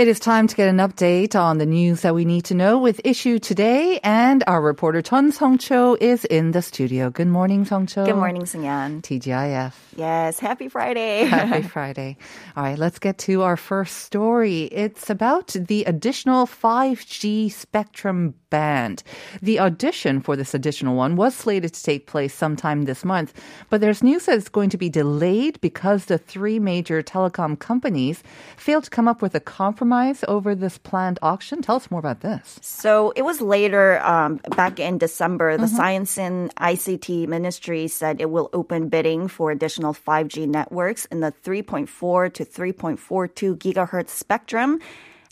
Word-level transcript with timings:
It 0.00 0.08
is 0.08 0.18
time 0.18 0.46
to 0.46 0.56
get 0.56 0.66
an 0.66 0.78
update 0.78 1.38
on 1.38 1.58
the 1.58 1.66
news 1.66 2.00
that 2.00 2.14
we 2.14 2.24
need 2.24 2.46
to 2.46 2.54
know 2.54 2.78
with 2.78 3.02
issue 3.04 3.38
today, 3.38 4.00
and 4.02 4.42
our 4.46 4.62
reporter 4.62 5.02
Chun 5.02 5.30
Song 5.30 5.58
Cho 5.58 5.94
is 6.00 6.24
in 6.24 6.52
the 6.52 6.62
studio. 6.62 7.10
Good 7.10 7.28
morning, 7.28 7.66
Song 7.66 7.86
Cho. 7.86 8.06
Good 8.06 8.16
morning, 8.16 8.44
Sungyan. 8.44 9.02
TGIF. 9.02 9.74
Yes, 9.96 10.38
happy 10.38 10.70
Friday. 10.70 11.24
Happy 11.26 11.68
Friday. 11.76 12.16
All 12.56 12.62
right, 12.62 12.78
let's 12.78 12.98
get 12.98 13.18
to 13.28 13.42
our 13.42 13.58
first 13.58 13.98
story. 13.98 14.70
It's 14.72 15.10
about 15.10 15.48
the 15.48 15.84
additional 15.84 16.46
5G 16.46 17.52
spectrum 17.52 18.32
band. 18.48 19.02
The 19.42 19.60
audition 19.60 20.22
for 20.22 20.34
this 20.34 20.54
additional 20.54 20.96
one 20.96 21.14
was 21.14 21.34
slated 21.34 21.74
to 21.74 21.82
take 21.82 22.06
place 22.06 22.32
sometime 22.32 22.84
this 22.84 23.04
month, 23.04 23.34
but 23.68 23.82
there's 23.82 24.02
news 24.02 24.24
that 24.24 24.38
it's 24.38 24.48
going 24.48 24.70
to 24.70 24.78
be 24.78 24.88
delayed 24.88 25.60
because 25.60 26.06
the 26.06 26.16
three 26.16 26.58
major 26.58 27.02
telecom 27.02 27.58
companies 27.58 28.22
failed 28.56 28.84
to 28.84 28.90
come 28.90 29.06
up 29.06 29.20
with 29.20 29.34
a 29.34 29.40
compromise 29.40 29.89
over 30.28 30.54
this 30.54 30.78
planned 30.78 31.18
auction. 31.22 31.62
Tell 31.62 31.76
us 31.76 31.90
more 31.90 32.00
about 32.00 32.20
this. 32.20 32.58
So 32.62 33.12
it 33.16 33.22
was 33.22 33.40
later, 33.40 34.00
um, 34.04 34.40
back 34.56 34.78
in 34.78 34.98
December, 34.98 35.56
the 35.56 35.68
Science 35.68 36.18
and 36.18 36.54
ICT 36.56 37.26
Ministry 37.28 37.88
said 37.88 38.20
it 38.20 38.30
will 38.30 38.50
open 38.52 38.88
bidding 38.88 39.28
for 39.28 39.50
additional 39.50 39.92
5G 39.94 40.46
networks 40.46 41.04
in 41.06 41.20
the 41.20 41.32
3.4 41.42 42.32
to 42.34 42.44
3.42 42.44 43.56
gigahertz 43.56 44.10
spectrum. 44.10 44.80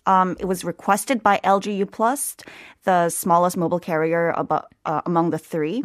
Um, 0.07 0.37
it 0.41 0.47
was 0.47 0.65
requested 0.65 1.23
by 1.23 1.39
LGU 1.45 1.85
Uplus, 1.85 2.43
the 2.89 3.11
smallest 3.11 3.59
mobile 3.59 3.79
carrier 3.79 4.33
uh, 4.33 5.03
among 5.05 5.29
the 5.29 5.37
3 5.37 5.85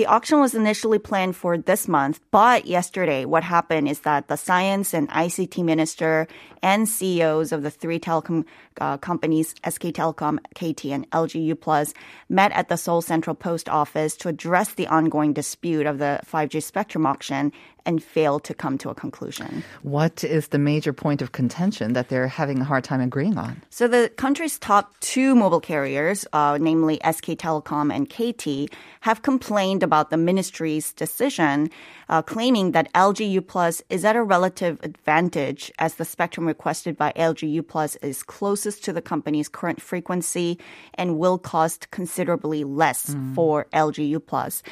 The 0.00 0.06
auction 0.06 0.40
was 0.40 0.54
initially 0.54 0.98
planned 0.98 1.36
for 1.36 1.58
this 1.60 1.84
month, 1.86 2.24
but 2.30 2.64
yesterday, 2.64 3.26
what 3.26 3.44
happened 3.44 3.86
is 3.88 4.00
that 4.08 4.28
the 4.32 4.40
science 4.40 4.94
and 4.96 5.10
ICT 5.10 5.60
minister 5.62 6.26
and 6.62 6.88
CEOs 6.88 7.52
of 7.52 7.60
the 7.62 7.70
three 7.70 8.00
telecom 8.00 8.44
uh, 8.80 8.96
companies, 8.96 9.54
SK 9.68 9.92
Telecom, 9.92 10.38
KT, 10.54 10.86
and 10.86 11.10
LG 11.10 11.52
Uplus, 11.52 11.92
met 12.28 12.52
at 12.52 12.68
the 12.68 12.76
Seoul 12.76 13.02
Central 13.02 13.34
Post 13.34 13.68
Office 13.68 14.16
to 14.16 14.28
address 14.28 14.74
the 14.74 14.86
ongoing 14.86 15.32
dispute 15.34 15.86
of 15.86 15.98
the 15.98 16.20
5G 16.24 16.62
spectrum 16.62 17.04
auction 17.04 17.52
and 17.88 18.02
failed 18.02 18.44
to 18.44 18.54
come 18.54 18.76
to 18.76 18.90
a 18.90 18.94
conclusion. 18.94 19.64
What 19.82 20.22
is 20.22 20.48
the 20.48 20.58
major 20.58 20.92
point 20.92 21.22
of 21.22 21.32
contention 21.32 21.94
that 21.94 22.08
they're 22.08 22.28
having 22.28 22.60
a 22.60 22.64
hard 22.64 22.84
time 22.84 23.00
agreeing 23.00 23.38
on? 23.38 23.62
So 23.70 23.88
the 23.88 24.12
country's 24.16 24.58
top 24.58 24.92
two 25.00 25.34
mobile 25.34 25.60
carriers, 25.60 26.26
uh, 26.38 26.56
namely 26.58 26.96
SK 27.16 27.26
Telecom 27.44 27.86
and 27.96 28.04
KT, 28.08 28.72
have 29.00 29.22
complained 29.22 29.82
about 29.82 30.10
the 30.10 30.16
ministry's 30.16 30.92
decision, 30.92 31.70
uh, 32.08 32.22
claiming 32.22 32.72
that 32.72 32.92
LG 32.92 33.28
U 33.38 33.42
Plus 33.42 33.82
is 33.90 34.04
at 34.04 34.14
a 34.14 34.22
relative 34.22 34.78
advantage 34.82 35.72
as 35.78 35.94
the 35.94 36.04
spectrum 36.04 36.46
requested 36.46 36.96
by 36.96 37.12
LG 37.16 37.50
U 37.60 37.62
Plus 37.62 37.96
is 37.96 38.22
closest 38.22 38.84
to 38.84 38.92
the 38.92 39.02
company's 39.02 39.48
current 39.48 39.80
frequency 39.80 40.58
and 40.94 41.18
will 41.18 41.38
cost 41.38 41.90
considerably 41.90 42.62
less 42.64 43.16
for 43.34 43.66
LG 43.72 44.08
U 44.16 44.20
Plus. 44.20 44.62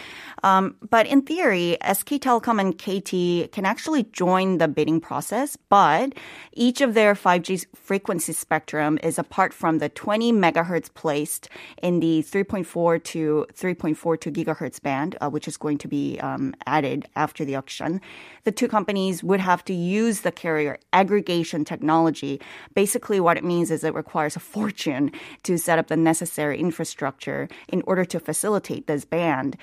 Um, 0.44 0.76
but 0.88 1.06
in 1.06 1.22
theory, 1.22 1.76
SK 1.82 2.10
Telecom 2.26 2.58
and 2.62 2.72
KT 2.84 3.52
can 3.52 3.66
actually 3.66 4.04
join 4.12 4.58
the 4.58 4.68
bidding 4.68 5.00
process, 5.00 5.56
but 5.68 6.14
each 6.52 6.80
of 6.80 6.94
their 6.94 7.14
5G 7.14 7.66
frequency 7.74 8.32
spectrum 8.32 8.98
is 9.02 9.18
apart 9.18 9.52
from 9.52 9.78
the 9.78 9.88
20 9.88 10.32
megahertz 10.32 10.92
placed 10.94 11.48
in 11.82 12.00
the 12.00 12.22
3.4 12.22 13.02
to 13.04 13.46
3.42 13.52 14.32
gigahertz 14.32 14.82
band, 14.82 15.16
uh, 15.20 15.28
which 15.28 15.48
is 15.48 15.56
going 15.56 15.78
to 15.78 15.88
be 15.88 16.18
um, 16.20 16.54
added 16.66 17.08
after 17.16 17.44
the 17.44 17.56
auction. 17.56 18.00
The 18.44 18.52
two 18.52 18.68
companies 18.68 19.22
would 19.22 19.40
have 19.40 19.64
to 19.66 19.74
use 19.74 20.20
the 20.20 20.32
carrier 20.32 20.78
aggregation 20.92 21.64
technology. 21.64 22.40
Basically, 22.74 23.20
what 23.20 23.36
it 23.36 23.44
means 23.44 23.70
is 23.70 23.84
it 23.84 23.94
requires 23.94 24.36
a 24.36 24.40
fortune 24.40 25.12
to 25.42 25.58
set 25.58 25.78
up 25.78 25.88
the 25.88 25.96
necessary 25.96 26.58
infrastructure 26.58 27.48
in 27.68 27.82
order 27.86 28.04
to 28.04 28.20
facilitate 28.20 28.86
this 28.86 29.04
band. 29.04 29.56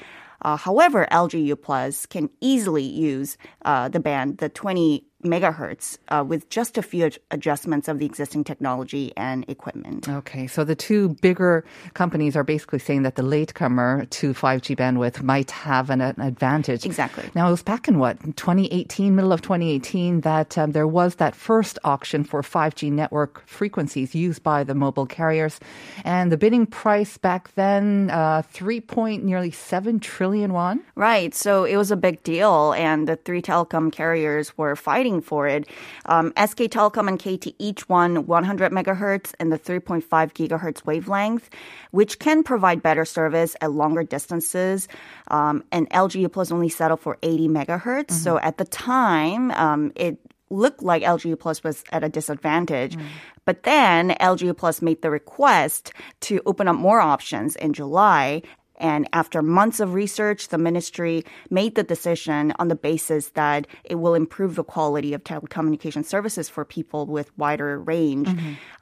Uh, 0.44 0.58
however, 0.58 1.08
LG 1.12 1.42
U 1.46 1.56
Plus 1.56 2.06
can 2.06 2.30
easily 2.42 2.84
use 2.84 3.38
uh, 3.64 3.88
the 3.88 4.00
band, 4.00 4.40
the 4.40 4.50
20 4.50 5.06
megahertz, 5.24 5.98
uh, 6.10 6.24
with 6.26 6.50
just 6.50 6.78
a 6.78 6.82
few 6.82 7.06
ad- 7.06 7.18
adjustments 7.32 7.88
of 7.88 8.00
the 8.00 8.06
existing 8.06 8.44
technology 8.44 9.14
and 9.18 9.46
equipment. 9.50 10.08
Okay, 10.08 10.48
so 10.48 10.64
the 10.64 10.76
two 10.76 11.10
bigger 11.22 11.66
companies 11.94 12.36
are 12.36 12.44
basically 12.44 12.80
saying 12.80 13.04
that 13.04 13.16
the 13.16 13.24
latecomer 13.24 14.06
to 14.06 14.34
5G 14.34 14.76
bandwidth 14.76 15.22
might 15.22 15.52
have 15.52 15.90
an, 15.90 16.02
an 16.02 16.20
advantage. 16.20 16.86
Exactly. 16.86 17.30
Now, 17.36 17.48
it 17.48 17.52
was 17.52 17.64
back 17.64 17.88
in 17.88 18.00
what, 18.00 18.20
2018, 18.36 19.16
middle 19.16 19.32
of 19.32 19.42
2018, 19.42 20.22
that 20.22 20.58
um, 20.58 20.72
there 20.72 20.88
was 20.88 21.16
that 21.16 21.36
first 21.36 21.80
auction 21.84 22.24
for 22.24 22.42
5G 22.42 22.92
network 22.92 23.46
frequencies 23.48 24.16
used 24.16 24.44
by 24.44 24.64
the 24.64 24.76
mobile 24.76 25.06
carriers. 25.06 25.60
And 26.04 26.32
the 26.32 26.38
bidding 26.38 26.66
price 26.66 27.18
back 27.18 27.54
then, 27.56 28.10
uh, 28.10 28.44
3 28.44 28.82
point 28.82 29.24
nearly 29.24 29.52
7 29.52 30.00
trillion 30.00 30.54
won. 30.54 30.82
Right. 30.96 31.34
So 31.34 31.64
it 31.64 31.78
was 31.78 31.92
a 31.92 31.96
big 31.96 32.24
deal, 32.24 32.74
and 32.74 33.08
the 33.08 33.16
three 33.16 33.42
telecom 33.42 33.92
carriers 33.92 34.58
were 34.58 34.76
fighting 34.76 35.13
for 35.22 35.48
it. 35.48 35.68
Um, 36.06 36.34
SK 36.38 36.70
Telecom 36.70 37.08
and 37.08 37.20
KT 37.20 37.56
each 37.60 37.88
won 37.90 38.26
100 38.26 38.72
megahertz 38.72 39.34
and 39.40 39.52
the 39.52 39.60
3.5 39.60 40.04
gigahertz 40.08 40.86
wavelength, 40.86 41.50
which 41.92 42.20
can 42.20 42.44
provide 42.44 42.82
better 42.82 43.06
service 43.06 43.56
at 43.62 43.72
longer 43.72 44.04
distances. 44.04 44.88
Um, 45.30 45.64
and 45.72 45.90
LG 45.90 46.16
U 46.22 46.30
Plus 46.30 46.52
only 46.52 46.70
settled 46.70 47.00
for 47.00 47.18
80 47.24 47.48
megahertz. 47.50 48.12
So 48.12 48.40
at 48.40 48.58
the 48.58 48.66
time, 48.66 49.52
um, 49.52 49.92
it 49.96 50.18
looked 50.50 50.84
like 50.84 51.04
LG 51.04 51.26
U 51.26 51.36
Plus 51.36 51.64
was 51.64 51.84
at 51.92 52.04
a 52.04 52.10
disadvantage. 52.10 52.98
But 53.46 53.64
then 53.64 54.12
LG 54.12 54.56
Plus 54.58 54.82
made 54.82 55.02
the 55.02 55.12
request 55.12 55.94
to 56.22 56.42
open 56.46 56.68
up 56.68 56.76
more 56.76 57.02
options 57.02 57.56
in 57.56 57.74
July. 57.74 58.42
And 58.78 59.08
after 59.14 59.42
months 59.42 59.80
of 59.80 59.94
research, 59.94 60.48
the 60.48 60.58
ministry 60.58 61.24
made 61.50 61.76
the 61.76 61.84
decision 61.84 62.54
on 62.58 62.70
the 62.70 62.76
basis 62.76 63.30
that 63.30 63.68
it 63.84 63.96
will 63.96 64.16
improve 64.16 64.56
the 64.56 64.64
quality 64.64 65.14
of 65.14 65.24
telecommunication 65.24 66.04
services 66.04 66.50
for 66.50 66.66
people 66.66 67.06
with 67.06 67.38
wider 67.38 67.80
range. 67.80 68.28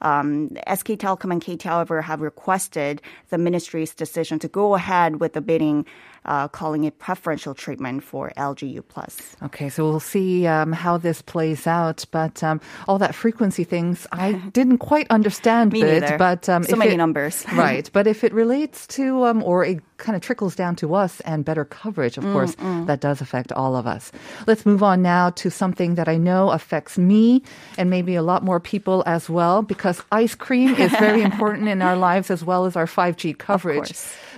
Um, 0.00 0.48
SK 0.66 0.96
Telecom 0.98 1.32
and 1.32 1.44
KT, 1.44 1.62
however, 1.64 2.02
have 2.02 2.20
requested 2.20 3.02
the 3.28 3.38
ministry's 3.38 3.94
decision 3.94 4.38
to 4.40 4.48
go 4.48 4.74
ahead 4.74 5.20
with 5.20 5.34
the 5.34 5.40
bidding, 5.40 5.86
uh, 6.24 6.48
calling 6.48 6.84
it 6.84 6.98
preferential 6.98 7.54
treatment 7.54 8.02
for 8.04 8.32
LGU 8.36 8.82
Plus. 8.86 9.18
Okay, 9.42 9.68
so 9.68 9.84
we'll 9.84 10.00
see 10.00 10.46
um, 10.46 10.72
how 10.72 10.96
this 10.98 11.22
plays 11.22 11.66
out. 11.66 12.04
But 12.10 12.42
um, 12.42 12.60
all 12.88 12.98
that 12.98 13.14
frequency 13.14 13.64
things, 13.64 14.06
I 14.12 14.32
didn't 14.52 14.78
quite 14.78 15.06
understand 15.10 15.72
Me 15.72 15.82
it. 15.82 16.18
But 16.18 16.48
um, 16.48 16.62
So 16.64 16.76
many 16.76 16.94
it- 16.94 16.96
numbers. 16.96 17.44
right? 17.54 17.88
But 17.92 18.06
if 18.06 18.24
it 18.24 18.32
relates 18.32 18.86
to, 18.88 19.24
um, 19.24 19.42
or 19.42 19.64
it 19.64 19.80
kind 19.96 20.16
of 20.16 20.22
trickles 20.22 20.54
down 20.56 20.74
to 20.76 20.94
us 20.94 21.20
and 21.20 21.44
better 21.44 21.64
coverage, 21.64 22.18
of 22.18 22.24
course, 22.24 22.54
that 22.86 23.00
does 23.00 23.20
affect 23.20 23.52
all 23.52 23.76
of 23.76 23.86
us. 23.86 24.10
Let's 24.46 24.66
move 24.66 24.82
on 24.82 25.00
now 25.02 25.30
to 25.30 25.50
something 25.50 25.94
that 25.94 26.08
I 26.08 26.16
know 26.16 26.50
affects 26.50 26.98
me 26.98 27.42
and 27.78 27.88
maybe 27.90 28.14
a 28.16 28.22
lot 28.22 28.42
more 28.42 28.58
people 28.58 29.04
as 29.06 29.30
well, 29.30 29.62
because 29.62 30.02
ice 30.10 30.34
cream 30.34 30.74
is 30.74 30.90
very 30.92 31.22
important 31.30 31.68
in 31.68 31.82
our 31.82 31.96
lives 31.96 32.30
as 32.30 32.42
well 32.44 32.66
as 32.66 32.74
our 32.76 32.86
5G 32.86 33.38
coverage. 33.38 33.92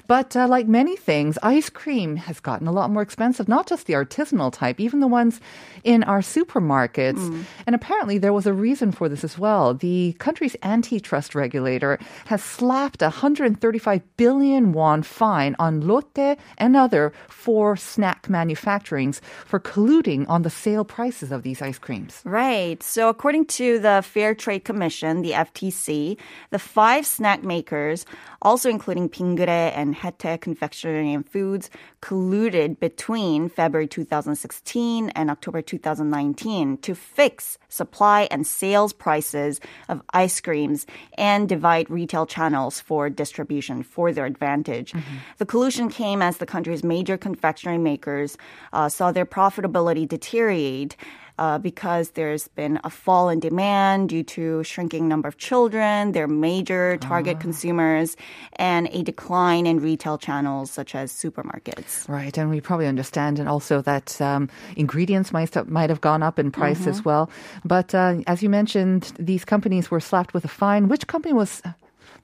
But 0.07 0.37
uh, 0.37 0.49
like 0.49 0.67
many 0.67 0.97
things, 0.97 1.39
ice 1.43 1.71
cream 1.71 2.17
has 2.17 2.41
gotten 2.41 2.67
a 2.67 2.73
lot 2.73 2.91
more 2.91 3.03
expensive, 3.03 3.49
not 3.49 3.67
just 3.67 3.87
the 3.87 3.95
artisanal 3.95 4.53
type, 4.53 4.81
even 4.81 5.01
the 5.01 5.09
ones 5.09 5.41
in 5.83 6.03
our 6.05 6.21
supermarkets. 6.21 7.45
And 7.67 7.75
apparently 7.75 8.19
there 8.19 8.33
was 8.33 8.47
a 8.47 8.53
reason 8.53 8.93
for 8.93 9.09
this 9.09 9.25
as 9.25 9.39
well. 9.39 9.75
The 9.75 10.15
country's 10.19 10.57
antitrust 10.63 11.35
regulator 11.35 11.99
has 12.27 12.43
slapped 12.43 13.03
a 13.03 13.07
135 13.07 14.17
billion 14.17 14.73
won 14.73 15.03
fine 15.03 15.35
fine 15.35 15.57
on 15.59 15.81
Lotte 15.81 16.39
and 16.59 16.77
other 16.77 17.13
four 17.29 17.77
snack 17.77 18.29
manufacturings 18.29 19.21
for 19.45 19.59
colluding 19.59 20.29
on 20.29 20.43
the 20.43 20.51
sale 20.51 20.85
prices 20.85 21.33
of 21.33 21.43
these 21.43 21.61
ice 21.63 21.79
creams. 21.79 22.21
Right. 22.25 22.83
So, 22.83 23.09
according 23.09 23.47
to 23.59 23.79
the 23.79 24.03
Fair 24.05 24.35
Trade 24.35 24.65
Commission, 24.65 25.23
the 25.23 25.33
FTC, 25.33 26.17
the 26.51 26.59
five 26.59 27.07
snack 27.07 27.43
makers, 27.43 28.07
also 28.43 28.69
including 28.69 29.09
Binggrae 29.09 29.73
and 29.75 29.94
Haitai 29.95 30.41
Confectionery 30.41 31.13
and 31.13 31.29
Foods, 31.29 31.71
colluded 32.03 32.79
between 32.81 33.49
February 33.49 33.87
2016 33.87 35.11
and 35.11 35.31
October 35.31 35.63
2019 35.63 36.79
to 36.79 36.95
fix 36.95 37.59
supply 37.69 38.29
and 38.31 38.47
sales 38.47 38.93
prices 38.93 39.61
of 39.89 40.03
ice 40.13 40.41
creams 40.41 40.87
and 41.17 41.49
divide 41.49 41.89
retail 41.91 42.27
channels 42.27 42.81
for 42.81 43.09
distribution 43.09 43.83
for 43.83 44.13
their 44.13 44.27
advantage. 44.27 44.93
Mm-hmm. 44.93 45.17
The 45.39 45.47
collusion 45.47 45.89
came 45.89 46.23
as 46.23 46.39
the 46.39 46.47
country's 46.47 46.85
major 46.85 47.17
confectionery 47.17 47.79
makers 47.79 48.37
uh, 48.73 48.89
saw 48.89 49.13
their 49.13 49.27
profitability 49.27 50.07
deteriorate 50.07 50.97
uh, 51.39 51.59
because 51.59 52.11
there's 52.11 52.49
been 52.49 52.79
a 52.85 52.91
fall 52.91 53.29
in 53.29 53.41
demand 53.41 54.09
due 54.09 54.23
to 54.23 54.63
shrinking 54.65 55.09
number 55.09 55.29
of 55.29 55.37
children, 55.37 56.13
their 56.13 56.29
major 56.29 56.97
target 56.99 57.37
uh. 57.37 57.41
consumers, 57.41 58.17
and 58.57 58.89
a 58.93 59.03
decline 59.03 59.67
in 59.67 59.81
retail 59.81 60.19
channels 60.19 60.71
such 60.71 60.95
as 60.95 61.13
supermarkets. 61.13 62.09
Right, 62.09 62.37
and 62.39 62.51
we 62.51 62.61
probably 62.61 62.87
understand, 62.87 63.39
and 63.39 63.49
also 63.49 63.83
that 63.83 64.21
um, 64.21 64.49
ingredients 64.77 65.33
might 65.33 65.55
might 65.69 65.91
have 65.91 66.01
gone 66.01 66.23
up 66.23 66.39
in 66.39 66.51
price 66.51 66.81
mm-hmm. 66.81 66.91
as 66.91 67.05
well. 67.05 67.31
But 67.65 67.95
uh, 67.95 68.21
as 68.27 68.43
you 68.43 68.49
mentioned, 68.49 69.13
these 69.19 69.45
companies 69.45 69.91
were 69.91 70.01
slapped 70.01 70.35
with 70.35 70.45
a 70.45 70.49
fine. 70.49 70.89
Which 70.89 71.07
company 71.07 71.33
was 71.33 71.63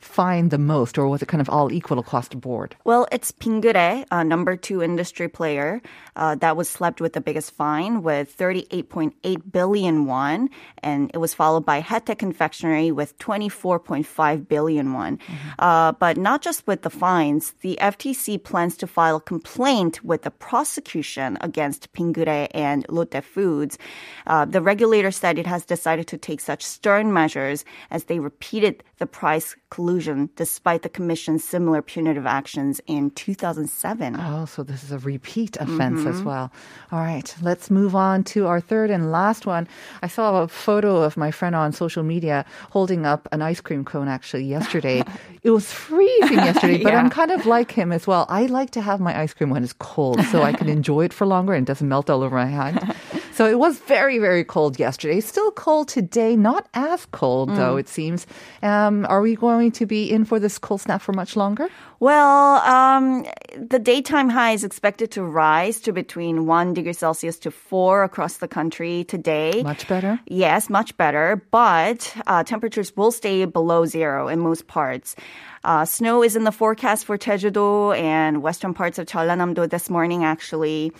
fined 0.00 0.50
the 0.50 0.58
most, 0.58 0.98
or 0.98 1.06
was 1.08 1.22
it 1.22 1.28
kind 1.28 1.40
of 1.40 1.48
all 1.48 1.70
equal 1.72 1.98
across 1.98 2.28
the 2.28 2.36
board? 2.36 2.74
Well, 2.84 3.06
it's 3.12 3.32
Binggrae, 3.32 4.06
uh, 4.10 4.22
number 4.22 4.56
two 4.56 4.82
industry 4.82 5.28
player, 5.28 5.82
uh, 6.16 6.34
that 6.36 6.56
was 6.56 6.68
slapped 6.68 7.00
with 7.00 7.12
the 7.12 7.20
biggest 7.20 7.52
fine 7.52 8.02
with 8.02 8.36
38.8 8.36 9.52
billion 9.52 10.06
won, 10.06 10.48
and 10.82 11.10
it 11.14 11.18
was 11.18 11.34
followed 11.34 11.64
by 11.64 11.80
Haitai 11.82 12.18
Confectionery 12.18 12.90
with 12.90 13.16
24.5 13.18 14.48
billion 14.48 14.92
won. 14.92 15.18
Mm-hmm. 15.18 15.48
Uh, 15.58 15.92
but 15.92 16.16
not 16.16 16.42
just 16.42 16.66
with 16.66 16.82
the 16.82 16.90
fines, 16.90 17.52
the 17.60 17.78
FTC 17.80 18.42
plans 18.42 18.76
to 18.78 18.86
file 18.86 19.16
a 19.16 19.20
complaint 19.20 20.02
with 20.04 20.22
the 20.22 20.30
prosecution 20.30 21.36
against 21.40 21.92
Binggrae 21.92 22.48
and 22.52 22.86
Lotte 22.88 23.22
Foods. 23.22 23.78
Uh, 24.26 24.44
the 24.44 24.62
regulator 24.62 25.10
said 25.10 25.38
it 25.38 25.46
has 25.46 25.64
decided 25.64 26.06
to 26.08 26.18
take 26.18 26.40
such 26.40 26.64
stern 26.64 27.12
measures 27.12 27.64
as 27.90 28.04
they 28.04 28.18
repeated 28.18 28.82
the 28.98 29.06
price 29.06 29.56
collusion 29.70 29.89
despite 30.36 30.82
the 30.82 30.88
commission's 30.88 31.42
similar 31.42 31.82
punitive 31.82 32.26
actions 32.26 32.80
in 32.86 33.10
2007. 33.10 34.16
Oh, 34.18 34.44
so 34.44 34.62
this 34.62 34.84
is 34.84 34.92
a 34.92 34.98
repeat 34.98 35.56
offense 35.56 36.00
mm-hmm. 36.00 36.08
as 36.08 36.22
well. 36.22 36.52
All 36.92 37.00
right, 37.00 37.34
let's 37.42 37.70
move 37.70 37.94
on 37.94 38.24
to 38.24 38.46
our 38.46 38.60
third 38.60 38.90
and 38.90 39.10
last 39.10 39.46
one. 39.46 39.66
I 40.02 40.08
saw 40.08 40.42
a 40.42 40.48
photo 40.48 41.02
of 41.02 41.16
my 41.16 41.30
friend 41.30 41.54
on 41.54 41.72
social 41.72 42.02
media 42.02 42.44
holding 42.70 43.06
up 43.06 43.28
an 43.32 43.42
ice 43.42 43.60
cream 43.60 43.84
cone 43.84 44.08
actually 44.08 44.44
yesterday. 44.44 45.02
it 45.42 45.50
was 45.50 45.72
freezing 45.72 46.38
yesterday, 46.38 46.82
but 46.82 46.92
yeah. 46.92 46.98
I'm 47.00 47.10
kind 47.10 47.30
of 47.30 47.46
like 47.46 47.72
him 47.72 47.92
as 47.92 48.06
well. 48.06 48.26
I 48.28 48.46
like 48.46 48.70
to 48.72 48.80
have 48.80 49.00
my 49.00 49.18
ice 49.18 49.34
cream 49.34 49.50
when 49.50 49.64
it's 49.64 49.72
cold 49.74 50.22
so 50.26 50.42
I 50.42 50.52
can 50.52 50.68
enjoy 50.78 51.04
it 51.06 51.12
for 51.12 51.26
longer 51.26 51.54
and 51.54 51.66
doesn't 51.66 51.88
melt 51.88 52.10
all 52.10 52.22
over 52.22 52.36
my 52.36 52.46
hand. 52.46 52.94
So 53.40 53.46
it 53.46 53.58
was 53.58 53.78
very, 53.78 54.18
very 54.18 54.44
cold 54.44 54.78
yesterday. 54.78 55.18
Still 55.22 55.50
cold 55.52 55.88
today. 55.88 56.36
Not 56.36 56.68
as 56.74 57.06
cold, 57.06 57.48
mm. 57.48 57.56
though, 57.56 57.78
it 57.78 57.88
seems. 57.88 58.26
Um, 58.62 59.06
are 59.08 59.22
we 59.22 59.34
going 59.34 59.72
to 59.80 59.86
be 59.86 60.12
in 60.12 60.26
for 60.26 60.38
this 60.38 60.58
cold 60.58 60.82
snap 60.82 61.00
for 61.00 61.14
much 61.14 61.36
longer? 61.36 61.70
Well, 62.00 62.56
um, 62.56 63.24
the 63.56 63.78
daytime 63.78 64.28
high 64.28 64.52
is 64.52 64.62
expected 64.62 65.10
to 65.12 65.22
rise 65.22 65.80
to 65.80 65.92
between 65.92 66.44
1 66.44 66.74
degree 66.74 66.92
Celsius 66.92 67.38
to 67.38 67.50
4 67.50 68.04
across 68.04 68.36
the 68.36 68.48
country 68.48 69.04
today. 69.04 69.62
Much 69.62 69.88
better? 69.88 70.20
Yes, 70.26 70.68
much 70.68 70.94
better. 70.98 71.42
But 71.50 72.14
uh, 72.26 72.44
temperatures 72.44 72.94
will 72.94 73.10
stay 73.10 73.46
below 73.46 73.86
zero 73.86 74.28
in 74.28 74.40
most 74.40 74.66
parts. 74.66 75.16
Uh, 75.62 75.84
snow 75.84 76.22
is 76.22 76.36
in 76.36 76.44
the 76.44 76.52
forecast 76.52 77.04
for 77.04 77.18
Jeju-do 77.18 77.92
and 77.92 78.42
western 78.42 78.72
parts 78.72 78.98
of 78.98 79.06
Jeollanam-do 79.06 79.66
this 79.66 79.90
morning, 79.90 80.24
actually. 80.24 80.90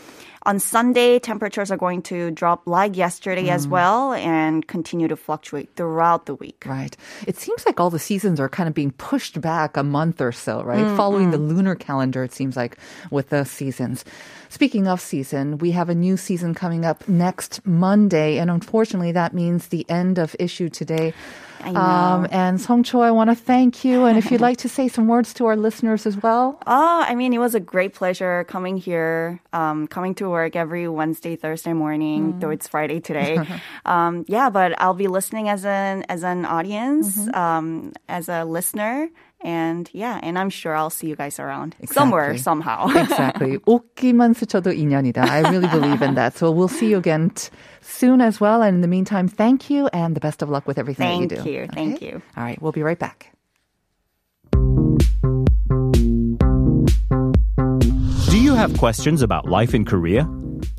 On 0.44 0.58
Sunday, 0.58 1.18
temperatures 1.18 1.70
are 1.70 1.76
going 1.76 2.02
to 2.02 2.30
drop 2.30 2.66
like 2.66 2.96
yesterday 2.96 3.46
mm. 3.46 3.52
as 3.52 3.68
well 3.68 4.12
and 4.12 4.66
continue 4.66 5.08
to 5.08 5.16
fluctuate 5.16 5.68
throughout 5.76 6.26
the 6.26 6.34
week. 6.34 6.64
Right. 6.66 6.96
It 7.26 7.36
seems 7.36 7.64
like 7.64 7.80
all 7.80 7.90
the 7.90 7.98
seasons 7.98 8.40
are 8.40 8.48
kind 8.48 8.68
of 8.68 8.74
being 8.74 8.92
pushed 8.92 9.40
back 9.40 9.76
a 9.76 9.82
month 9.82 10.20
or 10.20 10.32
so, 10.32 10.62
right? 10.62 10.84
Mm, 10.84 10.96
Following 10.96 11.28
mm. 11.28 11.32
the 11.32 11.38
lunar 11.38 11.74
calendar, 11.74 12.22
it 12.22 12.32
seems 12.32 12.56
like, 12.56 12.76
with 13.10 13.30
the 13.30 13.44
seasons. 13.44 14.04
Speaking 14.48 14.88
of 14.88 15.00
season, 15.00 15.58
we 15.58 15.72
have 15.72 15.88
a 15.88 15.94
new 15.94 16.16
season 16.16 16.54
coming 16.54 16.84
up 16.84 17.06
next 17.08 17.64
Monday, 17.66 18.38
and 18.38 18.50
unfortunately, 18.50 19.12
that 19.12 19.32
means 19.32 19.68
the 19.68 19.88
end 19.88 20.18
of 20.18 20.36
issue 20.38 20.68
today. 20.68 21.14
Um, 21.64 22.26
and 22.30 22.60
Song 22.60 22.82
Cho, 22.82 23.00
I 23.00 23.10
want 23.10 23.30
to 23.30 23.36
thank 23.36 23.84
you. 23.84 24.04
And 24.04 24.18
if 24.18 24.30
you'd 24.30 24.40
like 24.48 24.58
to 24.58 24.68
say 24.68 24.88
some 24.88 25.06
words 25.06 25.34
to 25.34 25.46
our 25.46 25.56
listeners 25.56 26.06
as 26.06 26.16
well. 26.22 26.58
Oh, 26.66 27.04
I 27.06 27.14
mean, 27.14 27.32
it 27.32 27.38
was 27.38 27.54
a 27.54 27.60
great 27.60 27.94
pleasure 27.94 28.44
coming 28.44 28.76
here, 28.76 29.40
um, 29.52 29.86
coming 29.86 30.14
to 30.16 30.28
work 30.28 30.56
every 30.56 30.88
Wednesday, 30.88 31.36
Thursday 31.36 31.72
morning, 31.72 32.34
mm. 32.34 32.40
though 32.40 32.50
it's 32.50 32.68
Friday 32.68 33.00
today. 33.00 33.38
um, 33.84 34.24
yeah, 34.28 34.50
but 34.50 34.80
I'll 34.80 34.94
be 34.94 35.08
listening 35.08 35.48
as 35.48 35.64
an 35.64 36.04
as 36.08 36.22
an 36.22 36.44
audience, 36.44 37.16
mm-hmm. 37.16 37.34
um, 37.34 37.92
as 38.08 38.28
a 38.28 38.44
listener. 38.44 39.08
And 39.42 39.89
yeah, 39.94 40.19
and 40.24 40.39
I'm 40.39 40.50
sure 40.50 40.74
I'll 40.75 40.89
see 40.89 41.07
you 41.07 41.15
guys 41.15 41.39
around 41.39 41.75
exactly. 41.80 41.94
somewhere, 41.94 42.38
somehow. 42.38 42.88
exactly. 42.95 43.59
웃기만 43.68 44.33
스쳐도 44.33 44.74
인연이다. 44.74 45.21
I 45.21 45.42
really 45.51 45.68
believe 45.68 46.01
in 46.01 46.15
that. 46.15 46.36
So 46.38 46.50
we'll 46.51 46.68
see 46.68 46.89
you 46.89 46.97
again 46.97 47.30
t- 47.30 47.50
soon 47.81 48.21
as 48.21 48.42
well. 48.42 48.63
And 48.63 48.75
in 48.75 48.81
the 48.81 48.88
meantime, 48.88 49.27
thank 49.27 49.69
you 49.69 49.88
and 49.94 50.15
the 50.15 50.19
best 50.19 50.42
of 50.42 50.50
luck 50.50 50.68
with 50.68 50.80
everything 50.80 51.27
thank 51.27 51.30
that 51.30 51.38
you 51.39 51.44
do. 51.44 51.51
You, 51.51 51.68
Thank 51.68 51.97
okay? 51.97 52.06
you. 52.07 52.21
All 52.36 52.44
right, 52.44 52.59
we'll 52.62 52.71
be 52.71 52.81
right 52.81 52.97
back. 52.97 53.31
Do 58.31 58.39
you 58.42 58.56
have 58.56 58.75
questions 58.77 59.21
about 59.21 59.47
life 59.47 59.75
in 59.75 59.86
Korea? 59.86 60.27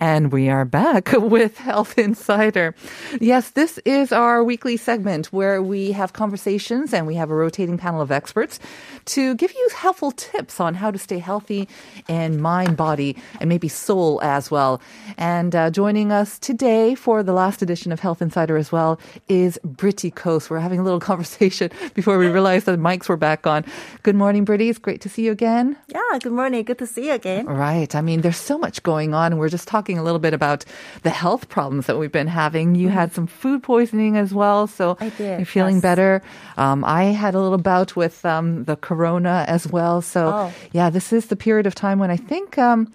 and 0.00 0.32
we 0.32 0.48
are 0.48 0.64
back 0.64 1.12
with 1.12 1.58
Health 1.58 1.98
Insider. 1.98 2.74
Yes, 3.20 3.50
this 3.50 3.78
is 3.84 4.12
our 4.12 4.42
weekly 4.42 4.76
segment 4.78 5.26
where 5.26 5.62
we 5.62 5.92
have 5.92 6.14
conversations 6.14 6.94
and 6.94 7.06
we 7.06 7.14
have 7.14 7.30
a 7.30 7.34
rotating 7.34 7.76
panel 7.76 8.00
of 8.00 8.10
experts 8.10 8.58
to 9.04 9.34
give 9.34 9.52
you 9.52 9.68
helpful 9.76 10.10
tips 10.12 10.58
on 10.58 10.74
how 10.74 10.90
to 10.90 10.98
stay 10.98 11.18
healthy 11.18 11.68
in 12.08 12.40
mind, 12.40 12.76
body, 12.76 13.16
and 13.40 13.48
maybe 13.48 13.68
soul 13.68 14.20
as 14.22 14.50
well. 14.50 14.80
And 15.18 15.54
uh, 15.54 15.70
joining 15.70 16.10
us 16.12 16.38
today 16.38 16.94
for 16.94 17.22
the 17.22 17.32
last 17.34 17.60
edition 17.60 17.92
of 17.92 18.00
Health 18.00 18.22
Insider 18.22 18.56
as 18.56 18.72
well 18.72 18.98
is 19.28 19.58
Britty 19.64 20.10
Coase. 20.10 20.48
We're 20.48 20.60
having 20.60 20.80
a 20.80 20.82
little 20.82 21.00
conversation 21.10 21.70
before 21.94 22.16
we 22.18 22.28
realized 22.28 22.66
that 22.66 22.78
mics 22.78 23.08
were 23.08 23.16
back 23.18 23.46
on. 23.46 23.64
Good 24.02 24.16
morning, 24.16 24.44
Britty. 24.44 24.70
It's 24.70 24.78
great 24.78 25.02
to 25.02 25.10
see 25.10 25.26
you 25.26 25.32
again. 25.32 25.76
Yeah, 25.88 26.00
good 26.22 26.32
morning. 26.32 26.64
Good 26.64 26.78
to 26.78 26.86
see 26.86 27.06
you 27.08 27.12
again. 27.12 27.44
Right. 27.44 27.94
I 27.94 28.00
mean, 28.00 28.22
there's 28.22 28.38
so 28.38 28.56
much 28.56 28.82
going 28.82 29.12
on. 29.12 29.36
We're 29.36 29.50
just 29.50 29.68
talking 29.68 29.89
talking 29.90 29.98
a 29.98 30.04
little 30.04 30.20
bit 30.20 30.34
about 30.34 30.64
the 31.02 31.10
health 31.10 31.48
problems 31.48 31.86
that 31.86 31.98
we've 31.98 32.12
been 32.12 32.28
having. 32.28 32.74
You 32.76 32.88
had 32.90 33.12
some 33.12 33.26
food 33.26 33.62
poisoning 33.62 34.16
as 34.16 34.32
well, 34.32 34.66
so 34.66 34.96
I 35.00 35.10
did, 35.10 35.38
you're 35.38 35.46
feeling 35.46 35.76
yes. 35.76 35.82
better. 35.82 36.22
Um, 36.56 36.84
I 36.84 37.04
had 37.12 37.34
a 37.34 37.40
little 37.40 37.58
bout 37.58 37.96
with 37.96 38.24
um, 38.24 38.64
the 38.64 38.76
corona 38.76 39.44
as 39.48 39.66
well. 39.66 40.00
So, 40.02 40.28
oh. 40.28 40.52
yeah, 40.72 40.90
this 40.90 41.12
is 41.12 41.26
the 41.26 41.36
period 41.36 41.66
of 41.66 41.74
time 41.74 41.98
when 41.98 42.10
I 42.10 42.16
think 42.16 42.56
um, 42.58 42.92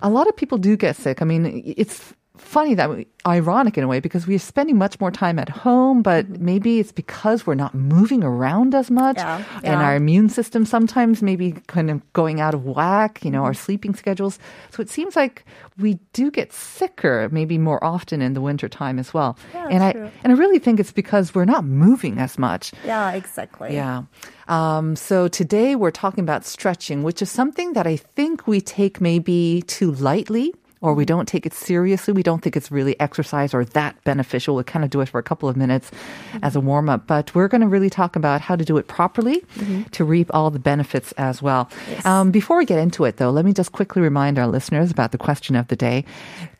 a 0.00 0.08
lot 0.08 0.26
of 0.26 0.36
people 0.36 0.58
do 0.58 0.76
get 0.76 0.96
sick. 0.96 1.20
I 1.20 1.24
mean, 1.24 1.62
it's 1.76 2.14
funny 2.42 2.74
that 2.74 2.90
we, 2.90 3.06
ironic 3.26 3.78
in 3.78 3.84
a 3.84 3.88
way 3.88 4.00
because 4.00 4.26
we're 4.26 4.38
spending 4.38 4.76
much 4.76 5.00
more 5.00 5.10
time 5.10 5.38
at 5.38 5.48
home, 5.48 6.02
but 6.02 6.28
maybe 6.40 6.80
it's 6.80 6.92
because 6.92 7.46
we're 7.46 7.54
not 7.54 7.74
moving 7.74 8.24
around 8.24 8.74
as 8.74 8.90
much, 8.90 9.16
Yeah, 9.16 9.44
and 9.62 9.80
our 9.80 9.94
immune 9.96 10.28
system 10.28 10.66
sometimes 10.66 11.22
maybe 11.22 11.52
kind 11.68 11.90
of 11.90 12.00
going 12.12 12.40
out 12.40 12.54
of 12.54 12.64
whack. 12.64 13.24
You 13.24 13.30
know, 13.30 13.44
our 13.44 13.54
sleeping 13.54 13.94
schedules. 13.94 14.38
So 14.70 14.82
it 14.82 14.90
seems 14.90 15.16
like 15.16 15.44
we 15.78 15.98
do 16.12 16.30
get 16.30 16.52
sicker 16.52 17.28
maybe 17.32 17.58
more 17.58 17.82
often 17.82 18.20
in 18.20 18.34
the 18.34 18.40
winter 18.40 18.68
time 18.68 18.98
as 18.98 19.14
well. 19.14 19.38
Yeah, 19.54 19.68
and 19.70 19.82
I 19.82 19.92
true. 19.92 20.10
and 20.24 20.32
I 20.32 20.36
really 20.36 20.58
think 20.58 20.80
it's 20.80 20.92
because 20.92 21.34
we're 21.34 21.44
not 21.44 21.64
moving 21.64 22.18
as 22.18 22.38
much. 22.38 22.72
Yeah, 22.84 23.12
exactly. 23.12 23.74
Yeah. 23.74 24.02
Um, 24.48 24.96
so 24.96 25.28
today 25.28 25.76
we're 25.76 25.92
talking 25.92 26.22
about 26.24 26.44
stretching, 26.44 27.02
which 27.02 27.22
is 27.22 27.30
something 27.30 27.72
that 27.74 27.86
I 27.86 27.96
think 27.96 28.46
we 28.46 28.60
take 28.60 29.00
maybe 29.00 29.62
too 29.66 29.92
lightly. 29.92 30.52
Or 30.82 30.92
we 30.92 31.04
mm-hmm. 31.04 31.08
don't 31.08 31.28
take 31.28 31.46
it 31.46 31.54
seriously. 31.54 32.12
We 32.12 32.22
don't 32.22 32.42
think 32.42 32.56
it's 32.56 32.70
really 32.70 32.98
exercise 33.00 33.54
or 33.54 33.64
that 33.64 34.02
beneficial. 34.04 34.56
We 34.56 34.64
kind 34.64 34.84
of 34.84 34.90
do 34.90 35.00
it 35.00 35.08
for 35.08 35.18
a 35.18 35.22
couple 35.22 35.48
of 35.48 35.56
minutes 35.56 35.90
as 36.42 36.54
a 36.54 36.58
mm-hmm. 36.58 36.68
warm 36.68 36.88
up. 36.90 37.06
But 37.06 37.34
we're 37.34 37.48
going 37.48 37.62
to 37.62 37.68
really 37.68 37.88
talk 37.88 38.16
about 38.16 38.40
how 38.40 38.56
to 38.56 38.64
do 38.64 38.76
it 38.76 38.88
properly 38.88 39.40
mm-hmm. 39.56 39.84
to 39.84 40.04
reap 40.04 40.30
all 40.34 40.50
the 40.50 40.58
benefits 40.58 41.12
as 41.12 41.40
well. 41.40 41.70
Um, 42.04 42.30
before 42.30 42.58
we 42.58 42.66
get 42.66 42.78
into 42.78 43.04
it, 43.04 43.16
though, 43.16 43.30
let 43.30 43.44
me 43.44 43.52
just 43.52 43.72
quickly 43.72 44.02
remind 44.02 44.38
our 44.38 44.46
listeners 44.46 44.90
about 44.90 45.12
the 45.12 45.18
question 45.18 45.56
of 45.56 45.68
the 45.68 45.76
day. 45.76 46.04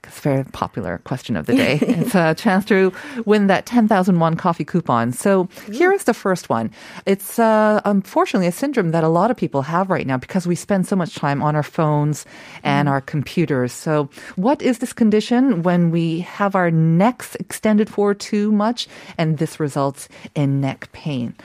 It's 0.03 0.19
a 0.19 0.22
very 0.22 0.43
popular 0.46 1.00
question 1.03 1.36
of 1.36 1.46
the 1.46 1.55
day. 1.55 1.79
it's 1.81 2.15
a 2.15 2.34
chance 2.34 2.65
to 2.65 2.93
win 3.25 3.48
that 3.48 3.65
10,000 3.65 4.19
won 4.19 4.36
coffee 4.36 4.65
coupon. 4.65 5.12
So 5.12 5.50
here 5.72 5.91
is 5.91 6.05
the 6.05 6.13
first 6.13 6.50
one. 6.50 6.72
It's 7.05 7.39
uh, 7.39 7.81
unfortunately 7.86 8.48
a 8.48 8.51
syndrome 8.51 8.91
that 8.91 9.03
a 9.03 9.10
lot 9.10 9.31
of 9.31 9.38
people 9.38 9.62
have 9.63 9.89
right 9.89 10.07
now 10.07 10.17
because 10.17 10.48
we 10.48 10.55
spend 10.55 10.88
so 10.88 10.96
much 10.96 11.15
time 11.15 11.41
on 11.43 11.55
our 11.55 11.63
phones 11.63 12.25
and 12.63 12.88
our 12.88 13.01
computers. 13.01 13.74
So 13.74 14.10
what 14.36 14.62
is 14.62 14.79
this 14.79 14.93
condition 14.93 15.63
when 15.63 15.91
we 15.91 16.22
have 16.22 16.55
our 16.55 16.72
necks 16.72 17.36
extended 17.36 17.89
forward 17.89 18.19
too 18.19 18.51
much 18.51 18.88
and 19.17 19.38
this 19.38 19.60
results 19.60 20.07
in 20.36 20.62
neck 20.62 20.89
pain? 20.93 21.36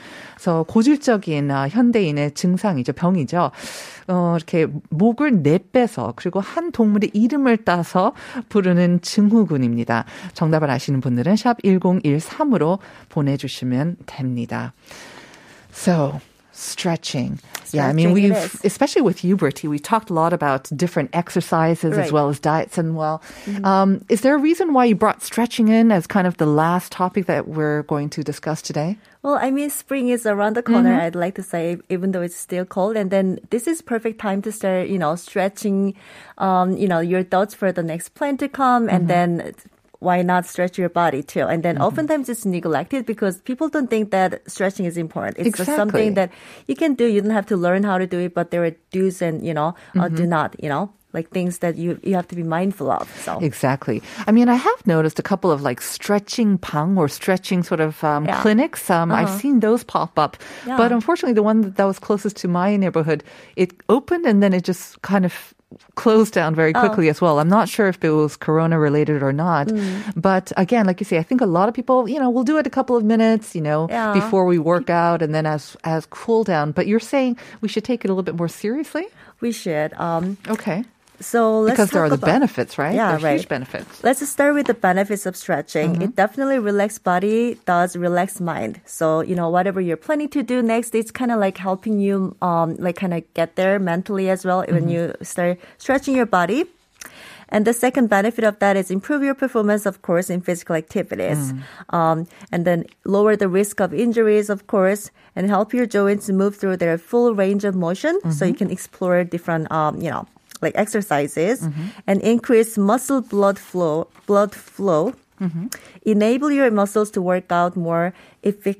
그래서 0.43 0.63
고질적인 0.63 1.51
아, 1.51 1.69
현대인의 1.69 2.33
증상이죠, 2.33 2.91
병이죠. 2.93 3.51
어, 4.09 4.33
이렇게 4.35 4.67
목을 4.89 5.41
내빼서 5.41 6.13
그리고 6.17 6.41
한 6.41 6.73
동물의 6.73 7.11
이름을 7.13 7.63
따서 7.63 8.13
부르는 8.48 9.00
증후군입니다. 9.02 10.04
정답을 10.34 10.70
아시는 10.70 11.00
분들은 11.00 11.36
샵 11.36 11.60
1013으로 11.62 12.78
보내주시면 13.08 13.96
됩니다. 14.06 14.72
So, 15.72 16.20
stretching. 16.58 17.38
yeah, 17.72 17.86
I 17.86 17.92
mean, 17.92 18.12
we've, 18.12 18.32
especially 18.64 19.02
with 19.02 19.22
you, 19.24 19.36
Bertie, 19.36 19.68
we 19.68 19.78
talked 19.78 20.10
a 20.10 20.14
lot 20.14 20.32
about 20.32 20.64
different 20.76 21.10
exercises 21.12 21.92
as 21.92 21.96
Right. 21.96 22.06
Mm-hmm. 22.06 22.14
well 22.14 22.28
as 22.28 22.40
diets 22.40 22.78
and 22.78 22.96
well. 22.96 23.22
Um, 23.64 24.04
is 24.08 24.22
there 24.22 24.34
a 24.34 24.38
reason 24.38 24.72
why 24.72 24.84
you 24.86 24.94
brought 24.94 25.22
stretching 25.22 25.68
in 25.68 25.92
as 25.92 26.06
kind 26.06 26.26
of 26.26 26.36
the 26.38 26.46
last 26.46 26.90
topic 26.92 27.26
that 27.26 27.48
we're 27.48 27.82
going 27.84 28.08
to 28.10 28.22
discuss 28.22 28.62
today? 28.62 28.98
Well, 29.22 29.34
I 29.40 29.50
mean, 29.50 29.68
spring 29.70 30.08
is 30.08 30.26
around 30.26 30.54
the 30.56 30.62
corner. 30.62 30.90
Mm-hmm. 30.90 31.00
I'd 31.06 31.14
like 31.14 31.34
to 31.36 31.42
say, 31.42 31.78
even 31.88 32.12
though 32.12 32.22
it's 32.22 32.36
still 32.36 32.64
cold, 32.64 32.96
and 32.96 33.10
then 33.10 33.38
this 33.50 33.66
is 33.66 33.82
perfect 33.82 34.20
time 34.20 34.42
to 34.42 34.52
start, 34.52 34.88
you 34.88 34.98
know, 34.98 35.16
stretching, 35.16 35.94
um, 36.38 36.76
you 36.76 36.86
know, 36.88 37.00
your 37.00 37.22
thoughts 37.24 37.52
for 37.54 37.72
the 37.72 37.82
next 37.82 38.10
plan 38.14 38.36
to 38.38 38.48
come, 38.48 38.86
Mm-hmm. 38.86 38.94
and 38.94 39.08
then 39.08 39.54
why 40.00 40.22
not 40.22 40.46
stretch 40.46 40.78
your 40.78 40.88
body 40.88 41.22
too? 41.22 41.42
And 41.42 41.62
then 41.62 41.78
oftentimes 41.78 42.28
it's 42.28 42.44
neglected 42.46 43.04
because 43.06 43.40
people 43.42 43.68
don't 43.68 43.88
think 43.90 44.10
that 44.12 44.42
stretching 44.50 44.86
is 44.86 44.96
important. 44.96 45.38
It's 45.38 45.56
just 45.58 45.74
something 45.74 46.14
that 46.14 46.30
you 46.66 46.76
can 46.76 46.94
do. 46.94 47.06
You 47.06 47.20
don't 47.20 47.30
have 47.34 47.46
to 47.46 47.56
learn 47.56 47.82
how 47.82 47.98
to 47.98 48.06
do 48.06 48.18
it, 48.20 48.34
but 48.34 48.50
there 48.50 48.64
are 48.64 48.72
do's 48.92 49.20
and 49.22 49.44
you 49.44 49.52
know, 49.54 49.74
uh, 49.98 50.08
do 50.08 50.22
Mm-hmm. 50.22 50.28
not, 50.30 50.54
you 50.62 50.68
know, 50.68 50.92
like 51.14 51.30
things 51.30 51.58
that 51.58 51.76
you 51.76 51.98
you 52.04 52.14
have 52.14 52.28
to 52.28 52.36
be 52.36 52.42
mindful 52.44 52.90
of. 52.92 53.08
So 53.24 53.40
Exactly. 53.40 54.02
I 54.26 54.30
mean, 54.30 54.48
I 54.48 54.54
have 54.54 54.86
noticed 54.86 55.18
a 55.18 55.22
couple 55.22 55.50
of 55.50 55.62
like 55.62 55.80
stretching 55.80 56.58
pang 56.58 56.98
or 56.98 57.08
stretching 57.08 57.62
sort 57.64 57.80
of 57.80 58.04
um, 58.04 58.26
Yeah. 58.26 58.40
clinics. 58.42 58.90
Um, 58.90 59.10
I've 59.10 59.30
seen 59.40 59.60
those 59.60 59.82
pop 59.84 60.18
up, 60.18 60.36
but 60.66 60.92
unfortunately, 60.92 61.32
the 61.34 61.42
one 61.42 61.62
that, 61.62 61.76
that 61.76 61.84
was 61.90 61.98
closest 61.98 62.36
to 62.44 62.48
my 62.48 62.76
neighborhood, 62.76 63.24
it 63.56 63.72
opened 63.88 64.26
and 64.26 64.42
then 64.42 64.52
it 64.52 64.62
just 64.68 65.00
kind 65.02 65.24
of 65.24 65.54
closed 65.96 66.32
down 66.32 66.54
very 66.54 66.72
Oh. 66.74 66.80
quickly 66.80 67.08
as 67.10 67.20
well. 67.20 67.38
I'm 67.38 67.48
not 67.48 67.68
sure 67.68 67.88
if 67.88 68.02
it 68.02 68.10
was 68.10 68.36
corona 68.36 68.78
related 68.78 69.22
or 69.22 69.32
not, 69.32 69.66
Mm. 69.68 70.12
but 70.16 70.50
again, 70.56 70.86
like 70.86 70.98
you 71.00 71.04
say, 71.04 71.18
I 71.18 71.22
think 71.22 71.40
a 71.42 71.46
lot 71.46 71.68
of 71.68 71.74
people, 71.74 72.08
you 72.08 72.18
know, 72.18 72.30
we'll 72.30 72.44
do 72.44 72.56
it 72.58 72.66
a 72.66 72.70
couple 72.70 72.96
of 72.96 73.04
minutes, 73.04 73.54
you 73.54 73.60
know, 73.60 73.86
Yeah. 73.90 74.12
before 74.14 74.44
we 74.46 74.58
work 74.58 74.88
out 74.88 75.20
and 75.22 75.34
then 75.34 75.44
as 75.46 75.76
as 75.84 76.06
cool 76.06 76.42
down. 76.44 76.72
But 76.72 76.86
you're 76.86 77.00
saying 77.14 77.36
we 77.60 77.68
should 77.68 77.84
take 77.84 78.04
it 78.04 78.08
a 78.08 78.12
little 78.12 78.22
bit 78.22 78.36
more 78.36 78.48
seriously? 78.48 79.06
we 79.40 79.52
should. 79.52 79.92
Um, 80.00 80.36
Okay. 80.48 80.84
So 81.20 81.60
let's 81.60 81.76
Because 81.76 81.90
there 81.90 82.02
are 82.04 82.08
the 82.08 82.14
about- 82.14 82.26
benefits, 82.26 82.78
right? 82.78 82.94
Yeah, 82.94 83.18
right. 83.22 83.38
huge 83.40 83.48
benefits. 83.48 84.04
Let's 84.04 84.26
start 84.28 84.54
with 84.54 84.66
the 84.66 84.74
benefits 84.74 85.26
of 85.26 85.36
stretching. 85.36 86.00
It 86.02 86.14
definitely 86.16 86.58
relax 86.58 86.98
body, 86.98 87.58
does 87.66 87.96
relax 87.96 88.40
mind. 88.40 88.80
So, 88.86 89.20
you 89.20 89.34
know, 89.34 89.48
whatever 89.50 89.80
you're 89.80 89.96
planning 89.96 90.28
to 90.30 90.42
do 90.42 90.62
next, 90.62 90.94
it's 90.94 91.10
kind 91.10 91.30
of 91.32 91.40
like 91.40 91.58
helping 91.58 91.98
you, 91.98 92.36
um, 92.42 92.76
like 92.78 92.96
kind 92.96 93.14
of 93.14 93.22
get 93.34 93.56
there 93.56 93.78
mentally 93.78 94.30
as 94.30 94.44
well 94.44 94.64
when 94.68 94.88
you 94.88 95.14
start 95.22 95.58
stretching 95.78 96.14
your 96.16 96.26
body. 96.26 96.66
And 97.50 97.64
the 97.64 97.72
second 97.72 98.08
benefit 98.10 98.44
of 98.44 98.58
that 98.58 98.76
is 98.76 98.90
improve 98.90 99.22
your 99.22 99.34
performance, 99.34 99.86
of 99.86 100.02
course, 100.02 100.28
in 100.28 100.42
physical 100.42 100.76
activities. 100.76 101.54
Um, 101.90 102.28
and 102.52 102.66
then 102.66 102.84
lower 103.06 103.36
the 103.36 103.48
risk 103.48 103.80
of 103.80 103.94
injuries, 103.94 104.50
of 104.50 104.66
course, 104.66 105.10
and 105.34 105.48
help 105.48 105.72
your 105.72 105.86
joints 105.86 106.28
move 106.28 106.56
through 106.56 106.76
their 106.76 106.98
full 106.98 107.34
range 107.34 107.64
of 107.64 107.74
motion 107.74 108.20
so 108.30 108.44
you 108.44 108.52
can 108.52 108.70
explore 108.70 109.24
different, 109.24 109.72
um, 109.72 109.96
you 110.02 110.10
know, 110.10 110.26
like 110.60 110.74
exercises 110.76 111.62
mm-hmm. 111.62 111.88
and 112.06 112.20
increase 112.22 112.78
muscle 112.78 113.20
blood 113.20 113.58
flow, 113.58 114.08
blood 114.26 114.54
flow. 114.54 115.14
Mm-hmm. 115.40 115.68
Enable 116.02 116.50
your 116.50 116.70
muscles 116.70 117.12
to 117.12 117.22
work 117.22 117.52
out 117.52 117.76
more 117.76 118.12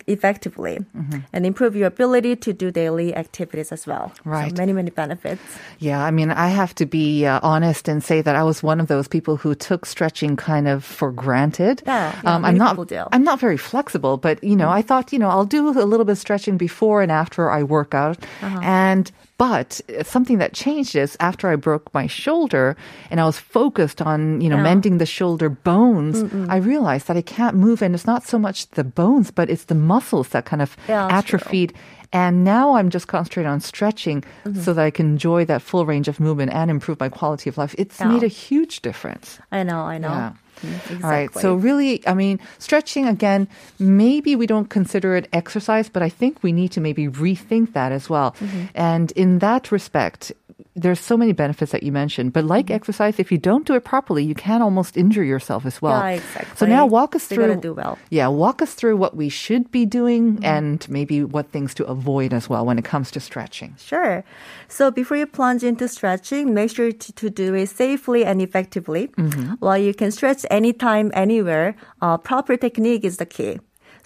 effectively 0.06 0.78
and 1.32 1.46
improve 1.46 1.76
your 1.76 1.86
ability 1.86 2.36
to 2.36 2.52
do 2.52 2.70
daily 2.70 3.14
activities 3.14 3.72
as 3.72 3.86
well. 3.86 4.12
So 4.16 4.30
Right. 4.30 4.56
many, 4.58 4.72
many 4.72 4.90
benefits. 4.90 5.42
Yeah, 5.78 6.02
I 6.02 6.10
mean, 6.10 6.30
I 6.30 6.48
have 6.48 6.74
to 6.76 6.86
be 6.86 7.26
uh, 7.26 7.40
honest 7.42 7.88
and 7.88 8.02
say 8.02 8.22
that 8.22 8.34
I 8.36 8.42
was 8.42 8.62
one 8.62 8.80
of 8.80 8.88
those 8.88 9.08
people 9.08 9.36
who 9.36 9.54
took 9.54 9.86
stretching 9.86 10.36
kind 10.36 10.68
of 10.68 10.84
for 10.84 11.10
granted. 11.12 11.82
Yeah, 11.86 12.14
yeah, 12.24 12.34
um, 12.34 12.44
I'm 12.44 12.56
not. 12.56 12.76
I'm 13.12 13.24
not 13.24 13.38
very 13.40 13.56
flexible, 13.56 14.16
but 14.16 14.42
you 14.42 14.56
know, 14.56 14.68
I 14.70 14.82
thought, 14.82 15.12
you 15.12 15.18
know, 15.18 15.28
I'll 15.30 15.44
do 15.46 15.68
a 15.68 15.84
little 15.86 16.04
bit 16.04 16.12
of 16.12 16.18
stretching 16.18 16.56
before 16.58 17.02
and 17.02 17.12
after 17.12 17.50
I 17.50 17.62
work 17.62 17.94
out, 17.94 18.18
Uh-huh. 18.42 18.60
and. 18.62 19.10
But 19.38 19.80
something 20.02 20.38
that 20.38 20.52
changed 20.52 20.96
is 20.96 21.16
after 21.20 21.46
I 21.48 21.54
broke 21.54 21.94
my 21.94 22.08
shoulder 22.08 22.74
and 23.08 23.20
I 23.20 23.24
was 23.24 23.38
focused 23.38 24.02
on, 24.02 24.40
you 24.40 24.48
know, 24.50 24.56
Yeah. 24.56 24.64
mending 24.64 24.98
the 24.98 25.06
shoulder 25.06 25.48
bones, 25.48 26.24
I 26.50 26.56
realized 26.56 27.06
that 27.06 27.16
I 27.16 27.22
can't 27.22 27.54
move 27.54 27.80
and 27.80 27.94
it's 27.94 28.04
not 28.04 28.26
so 28.26 28.36
much 28.36 28.66
the 28.70 28.82
bones, 28.82 29.30
but 29.30 29.48
it's 29.48 29.57
the 29.64 29.74
muscles 29.74 30.28
that 30.28 30.44
kind 30.44 30.62
of 30.62 30.76
Yeah, 30.88 31.08
that's 31.08 31.26
true. 31.28 31.36
atrophied. 31.38 31.72
And 32.12 32.42
now 32.42 32.76
I'm 32.76 32.88
just 32.88 33.06
concentrating 33.06 33.50
on 33.52 33.60
stretching 33.60 34.24
Mm-hmm. 34.44 34.60
so 34.60 34.72
that 34.72 34.82
I 34.84 34.90
can 34.90 35.06
enjoy 35.06 35.44
that 35.44 35.60
full 35.60 35.84
range 35.84 36.08
of 36.08 36.18
movement 36.20 36.52
and 36.54 36.70
improve 36.70 36.98
my 37.00 37.08
quality 37.10 37.50
of 37.50 37.58
life. 37.58 37.74
It's 37.78 38.00
Yeah. 38.00 38.08
made 38.08 38.22
a 38.22 38.28
huge 38.28 38.80
difference. 38.80 39.38
I 39.52 39.62
know, 39.62 39.82
I 39.82 39.98
know. 39.98 40.08
Yeah. 40.08 40.32
Mm, 40.64 41.04
All 41.04 41.10
right. 41.10 41.32
So 41.34 41.54
really, 41.54 42.02
I 42.06 42.14
mean, 42.14 42.40
stretching 42.58 43.06
again, 43.06 43.46
maybe 43.78 44.34
we 44.34 44.46
don't 44.46 44.68
consider 44.70 45.14
it 45.14 45.28
exercise, 45.32 45.88
but 45.88 46.02
I 46.02 46.08
think 46.08 46.42
we 46.42 46.50
need 46.50 46.72
to 46.72 46.80
maybe 46.80 47.06
rethink 47.08 47.74
that 47.74 47.92
as 47.92 48.08
well. 48.10 48.34
Mm-hmm. 48.40 48.64
And 48.74 49.12
in 49.12 49.38
that 49.38 49.70
respect, 49.70 50.32
there's 50.80 51.00
so 51.00 51.16
many 51.16 51.32
benefits 51.32 51.72
that 51.72 51.82
you 51.82 51.92
mentioned, 51.92 52.32
but 52.32 52.44
like 52.44 52.66
Mm-hmm. 52.66 52.74
exercise, 52.80 53.18
if 53.18 53.32
you 53.32 53.38
don't 53.38 53.66
do 53.66 53.74
it 53.74 53.84
properly, 53.84 54.22
you 54.24 54.34
can 54.34 54.62
almost 54.62 54.96
injure 54.96 55.24
yourself 55.24 55.64
as 55.66 55.80
well. 55.82 56.00
Yeah, 56.00 56.16
exactly. 56.20 56.56
So 56.56 56.66
now 56.66 56.86
walk 56.86 57.14
us 57.16 57.26
through. 57.26 57.56
do 57.60 57.72
well. 57.74 57.98
Yeah, 58.10 58.28
walk 58.28 58.62
us 58.62 58.74
through 58.74 58.96
what 58.96 59.16
we 59.16 59.28
should 59.28 59.70
be 59.70 59.84
doing 59.86 60.36
Mm-hmm. 60.38 60.44
and 60.44 60.88
maybe 60.88 61.24
what 61.24 61.50
things 61.50 61.74
to 61.74 61.86
avoid 61.86 62.32
as 62.32 62.48
well 62.48 62.64
when 62.66 62.78
it 62.78 62.84
comes 62.84 63.10
to 63.12 63.20
stretching. 63.20 63.74
Sure. 63.78 64.24
So 64.68 64.90
before 64.90 65.16
you 65.16 65.26
plunge 65.26 65.64
into 65.64 65.88
stretching, 65.88 66.54
make 66.54 66.70
sure 66.70 66.92
to, 66.92 67.12
to 67.12 67.30
do 67.30 67.54
it 67.54 67.68
safely 67.70 68.24
and 68.24 68.40
effectively. 68.42 69.10
While 69.60 69.78
you 69.78 69.94
can 69.94 70.10
stretch 70.12 70.44
anytime, 70.50 71.10
anywhere, 71.14 71.74
uh, 72.02 72.18
proper 72.18 72.56
technique 72.56 73.04
is 73.04 73.16
the 73.18 73.26
key. 73.26 73.58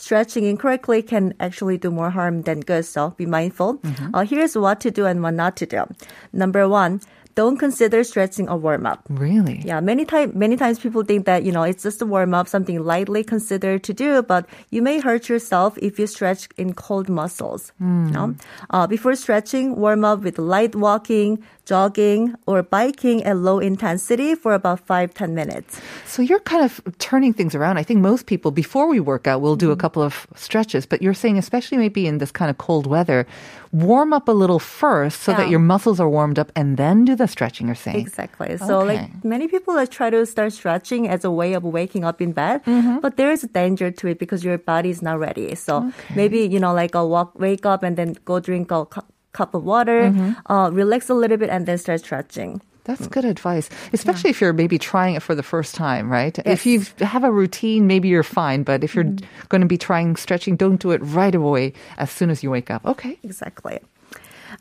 Stretching 0.03 0.43
incorrectly 0.47 1.01
can 1.01 1.33
actually 1.39 1.79
do 1.79 1.89
more 1.89 2.11
harm 2.11 2.43
than 2.43 2.59
good, 2.59 2.85
so 2.85 3.11
be 3.11 3.25
mindful. 3.25 3.79
Uh, 4.13 4.25
here's 4.25 4.59
what 4.59 4.81
to 4.81 4.91
do 4.91 5.07
and 5.07 5.23
what 5.23 5.31
not 5.31 5.55
to 5.59 5.65
do. 5.65 5.85
Number 6.33 6.69
one, 6.69 7.01
don't 7.35 7.57
consider 7.57 8.05
stretching 8.05 8.49
a 8.49 8.57
warm 8.57 8.87
up. 8.87 9.05
Really? 9.09 9.63
Yeah, 9.65 9.81
many 9.81 10.05
time 10.05 10.33
many 10.35 10.57
times 10.57 10.79
people 10.79 11.03
think 11.05 11.27
that 11.27 11.45
you 11.45 11.53
know 11.53 11.63
it's 11.63 11.83
just 11.83 12.03
a 12.03 12.07
warm 12.07 12.35
up, 12.35 12.49
something 12.49 12.83
lightly 12.83 13.25
considered 13.25 13.83
to 13.85 13.93
do, 13.93 14.23
but 14.23 14.49
you 14.71 14.83
may 14.83 15.01
hurt 15.01 15.29
yourself 15.29 15.79
if 15.79 15.99
you 15.99 16.07
stretch 16.07 16.49
in 16.57 16.75
cold 16.75 17.09
muscles. 17.09 17.73
You 17.81 17.87
know? 17.87 18.35
uh, 18.71 18.87
before 18.87 19.15
stretching, 19.17 19.77
warm 19.77 20.05
up 20.05 20.21
with 20.21 20.39
light 20.39 20.75
walking, 20.75 21.43
jogging, 21.65 22.35
or 22.47 22.63
biking 22.63 23.25
at 23.25 23.37
low 23.37 23.59
intensity 23.59 24.35
for 24.35 24.55
about 24.55 24.81
five 24.81 25.15
ten 25.15 25.35
minutes. 25.35 25.81
So 26.07 26.23
you're 26.23 26.41
kind 26.41 26.65
of 26.65 26.81
turning 26.99 27.33
things 27.33 27.55
around. 27.55 27.79
I 27.79 27.83
think 27.83 28.01
most 28.01 28.27
people, 28.27 28.51
before 28.51 28.89
we 28.89 29.01
work 29.01 29.27
out, 29.27 29.41
will 29.41 29.57
do 29.57 29.71
a 29.71 29.77
couple 29.77 30.03
of 30.03 30.27
stretches, 30.37 30.87
but 30.87 31.03
you're 31.03 31.15
saying, 31.15 31.39
especially 31.39 31.79
maybe 31.79 32.07
in 32.07 32.19
this 32.19 32.31
kind 32.31 32.51
of 32.51 32.59
cold 32.59 32.87
weather, 32.87 33.27
warm 33.73 34.13
up 34.13 34.29
a 34.29 34.33
little 34.33 34.59
first 34.59 35.23
so 35.23 35.33
that 35.33 35.49
your 35.49 35.59
muscles 35.59 35.99
are 35.99 36.09
warmed 36.09 36.39
up 36.39 36.53
and 36.55 36.77
then 36.77 37.05
do 37.05 37.17
the 37.17 37.22
stretching, 37.31 37.67
you're 37.67 37.77
saying. 37.77 37.97
Exactly. 38.01 38.57
So 38.59 38.81
Okay. 38.81 38.97
like 38.97 39.25
many 39.25 39.49
people 39.49 39.75
like 39.75 39.91
try 39.91 40.11
to 40.11 40.25
start 40.27 40.53
stretching 40.53 41.09
as 41.09 41.25
a 41.25 41.31
way 41.31 41.53
of 41.55 41.63
waking 41.65 42.05
up 42.05 42.21
in 42.21 42.33
bed, 42.33 42.65
Mm-hmm. 42.65 42.99
but 43.01 43.17
there 43.17 43.31
is 43.31 43.45
a 43.45 43.49
danger 43.49 43.91
to 43.91 44.09
it 44.09 44.19
because 44.19 44.43
your 44.45 44.59
body 44.59 44.91
is 44.91 45.03
not 45.03 45.19
ready. 45.19 45.55
So 45.55 45.93
maybe 46.15 46.41
you 46.47 46.59
know 46.61 46.73
like 46.75 46.95
a 46.95 47.05
walk, 47.07 47.39
wake 47.39 47.65
up 47.67 47.83
and 47.83 47.97
then 47.97 48.17
go 48.25 48.41
drink 48.41 48.71
a 48.71 48.85
cu- 48.87 49.07
cup 49.33 49.55
of 49.55 49.65
water, 49.65 50.11
Mm-hmm. 50.11 50.53
uh, 50.53 50.71
relax 50.71 51.09
a 51.09 51.15
little 51.15 51.37
bit, 51.37 51.51
and 51.51 51.65
then 51.67 51.79
start 51.79 52.01
stretching. 52.01 52.61
That's 52.85 53.07
good 53.07 53.25
advice, 53.25 53.71
especially 53.93 54.31
if 54.31 54.41
you're 54.41 54.53
maybe 54.53 54.77
trying 54.77 55.15
it 55.15 55.23
for 55.23 55.37
the 55.37 55.43
first 55.47 55.77
time, 55.77 56.11
right? 56.11 56.35
If 56.45 56.67
you 56.67 56.83
have 56.99 57.23
a 57.23 57.31
routine, 57.31 57.87
maybe 57.87 58.09
you're 58.11 58.25
fine, 58.27 58.65
but 58.65 58.83
if 58.83 58.97
you're 58.97 59.07
going 59.55 59.61
to 59.63 59.69
be 59.71 59.79
trying 59.79 60.17
stretching, 60.17 60.57
don't 60.59 60.81
do 60.83 60.91
it 60.91 60.99
right 60.99 61.33
away 61.33 61.75
as 61.97 62.11
soon 62.11 62.29
as 62.29 62.43
you 62.43 62.51
wake 62.51 62.73
up. 62.75 62.85
Okay. 62.85 63.21
Exactly. 63.23 63.79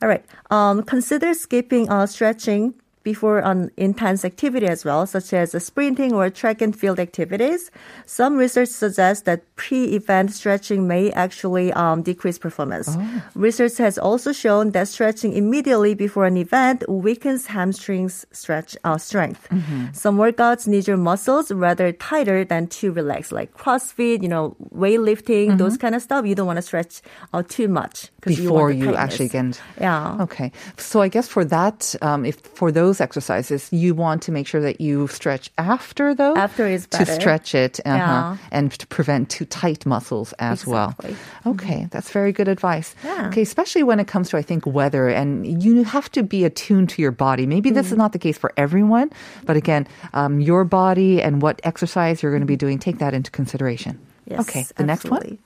All 0.02 0.10
right. 0.10 0.26
Um, 0.50 0.84
consider 0.84 1.34
skipping 1.34 1.90
uh, 1.90 2.06
stretching 2.06 2.76
before 3.04 3.40
an 3.40 3.72
intense 3.78 4.24
activity 4.24 4.68
as 4.68 4.86
well, 4.86 5.06
such 5.08 5.34
as 5.34 5.52
sprinting 5.64 6.14
or 6.14 6.30
track 6.30 6.62
and 6.62 6.76
field 6.76 7.00
activities. 7.00 7.72
Some 8.06 8.38
research 8.38 8.70
suggests 8.70 9.24
that 9.24 9.44
pre-event 9.56 10.32
stretching 10.34 10.88
may 10.88 11.12
actually 11.12 11.74
um, 11.74 12.04
decrease 12.04 12.38
performance. 12.38 12.96
Research 13.34 13.78
has 13.78 13.98
also 13.98 14.32
shown 14.32 14.72
that 14.72 14.88
stretching 14.88 15.34
immediately 15.34 15.96
before 15.96 16.26
an 16.26 16.38
event 16.38 16.84
weakens 16.88 17.48
hamstrings 17.48 18.26
stretch 18.32 18.78
uh, 18.84 18.98
strength. 18.98 19.48
Some 19.94 20.18
workouts 20.18 20.68
need 20.68 20.88
your 20.88 20.98
muscles 20.98 21.52
rather 21.52 21.92
tighter 21.92 22.46
than 22.46 22.68
too 22.68 22.92
relaxed, 22.92 23.32
like 23.32 23.54
CrossFit, 23.58 24.22
you 24.22 24.30
know, 24.30 24.56
weightlifting, 24.76 25.58
those 25.58 25.78
kind 25.78 25.96
of 25.96 26.02
stuff. 26.02 26.26
You 26.26 26.36
don't 26.36 26.48
want 26.48 26.58
to 26.58 26.62
stretch 26.62 27.02
uh, 27.34 27.42
too 27.42 27.68
much 27.68 28.11
'cause 28.22 28.38
you 28.38 28.44
Before 28.50 28.72
you, 28.72 28.96
actually 28.96 29.28
get. 29.30 29.60
Yeah. 29.80 30.22
Okay. 30.22 30.52
So 30.78 31.02
I 31.02 31.08
guess 31.08 31.28
for 31.28 31.44
that, 31.46 31.96
um, 32.02 32.26
if 32.26 32.36
for 32.54 32.72
those 32.72 33.02
exercises, 33.02 33.68
you 33.72 33.96
want 33.96 34.22
to 34.24 34.32
make 34.32 34.46
sure 34.48 34.62
that 34.62 34.80
you 34.80 35.08
stretch 35.08 35.50
after 35.58 36.14
those. 36.14 36.38
After 36.38 36.68
is 36.68 36.86
To 36.92 37.06
stretch 37.06 37.56
it 37.56 37.80
uh-huh, 37.86 37.98
Yeah. 37.98 38.38
and 38.52 38.72
to 38.72 38.86
prevent 38.88 39.30
too 39.30 39.46
tight 39.46 39.86
muscles 39.86 40.34
as 40.40 40.64
Exactly. 40.64 41.16
well. 41.46 41.54
Okay. 41.54 41.88
That's 41.90 42.10
very 42.12 42.32
good 42.32 42.48
advice. 42.48 42.94
Yeah. 43.04 43.28
Okay. 43.28 43.42
Especially 43.42 43.84
when 43.84 44.00
it 44.00 44.08
comes 44.08 44.30
to, 44.30 44.38
I 44.38 44.42
think, 44.44 44.66
weather 44.66 45.10
and 45.10 45.64
you 45.64 45.84
have 45.84 46.12
to 46.12 46.22
be 46.24 46.46
attuned 46.46 46.90
to 46.90 47.02
your 47.02 47.12
body. 47.12 47.46
Maybe 47.48 47.72
this 47.72 47.88
is 47.88 47.92
Mm-hmm. 47.94 47.98
not 48.06 48.14
the 48.14 48.20
case 48.20 48.38
for 48.38 48.54
everyone, 48.56 49.10
but 49.46 49.58
again, 49.58 49.88
um, 50.14 50.40
your 50.40 50.64
body 50.64 51.22
and 51.22 51.42
what 51.42 51.60
exercise 51.64 52.22
you're 52.22 52.32
going 52.32 52.42
to 52.42 52.48
be 52.48 52.56
doing, 52.56 52.78
take 52.80 53.00
that 53.00 53.14
into 53.14 53.32
consideration. 53.32 53.98
Yes, 54.28 54.40
okay. 54.42 54.66
The 54.78 54.84
next 54.86 55.10
one. 55.10 55.40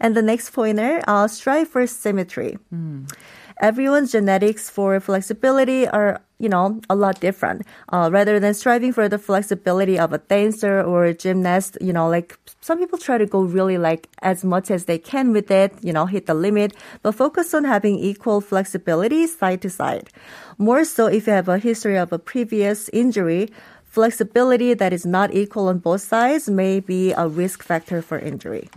And 0.00 0.16
the 0.16 0.22
next 0.22 0.50
pointer, 0.50 1.02
uh, 1.06 1.28
strive 1.28 1.68
for 1.68 1.86
symmetry. 1.86 2.58
Everyone's 3.60 4.12
genetics 4.12 4.68
for 4.68 5.00
flexibility 5.00 5.88
are, 5.88 6.20
you 6.38 6.48
know, 6.48 6.78
a 6.90 6.94
lot 6.94 7.20
different. 7.20 7.62
Uh, 7.88 8.10
rather 8.12 8.38
than 8.38 8.52
striving 8.52 8.92
for 8.92 9.08
the 9.08 9.16
flexibility 9.18 9.98
of 9.98 10.12
a 10.12 10.18
dancer 10.18 10.82
or 10.82 11.06
a 11.06 11.14
gymnast, 11.14 11.78
you 11.80 11.90
know, 11.90 12.06
like 12.06 12.38
some 12.60 12.78
people 12.78 12.98
try 12.98 13.16
to 13.16 13.24
go 13.24 13.40
really 13.40 13.78
like 13.78 14.08
as 14.20 14.44
much 14.44 14.70
as 14.70 14.84
they 14.84 14.98
can 14.98 15.32
with 15.32 15.50
it, 15.50 15.72
you 15.80 15.90
know, 15.90 16.04
hit 16.04 16.26
the 16.26 16.34
limit, 16.34 16.76
but 17.02 17.12
focus 17.14 17.54
on 17.54 17.64
having 17.64 17.96
equal 17.98 18.42
flexibility 18.42 19.26
side 19.26 19.62
to 19.62 19.70
side. 19.70 20.10
More 20.58 20.84
so 20.84 21.06
if 21.06 21.26
you 21.26 21.32
have 21.32 21.48
a 21.48 21.56
history 21.56 21.96
of 21.96 22.12
a 22.12 22.18
previous 22.18 22.90
injury, 22.92 23.48
flexibility 23.84 24.74
that 24.74 24.92
is 24.92 25.06
not 25.06 25.32
equal 25.32 25.68
on 25.68 25.78
both 25.78 26.02
sides 26.02 26.50
may 26.50 26.80
be 26.80 27.12
a 27.16 27.26
risk 27.26 27.62
factor 27.62 28.02
for 28.02 28.18
injury. 28.18 28.68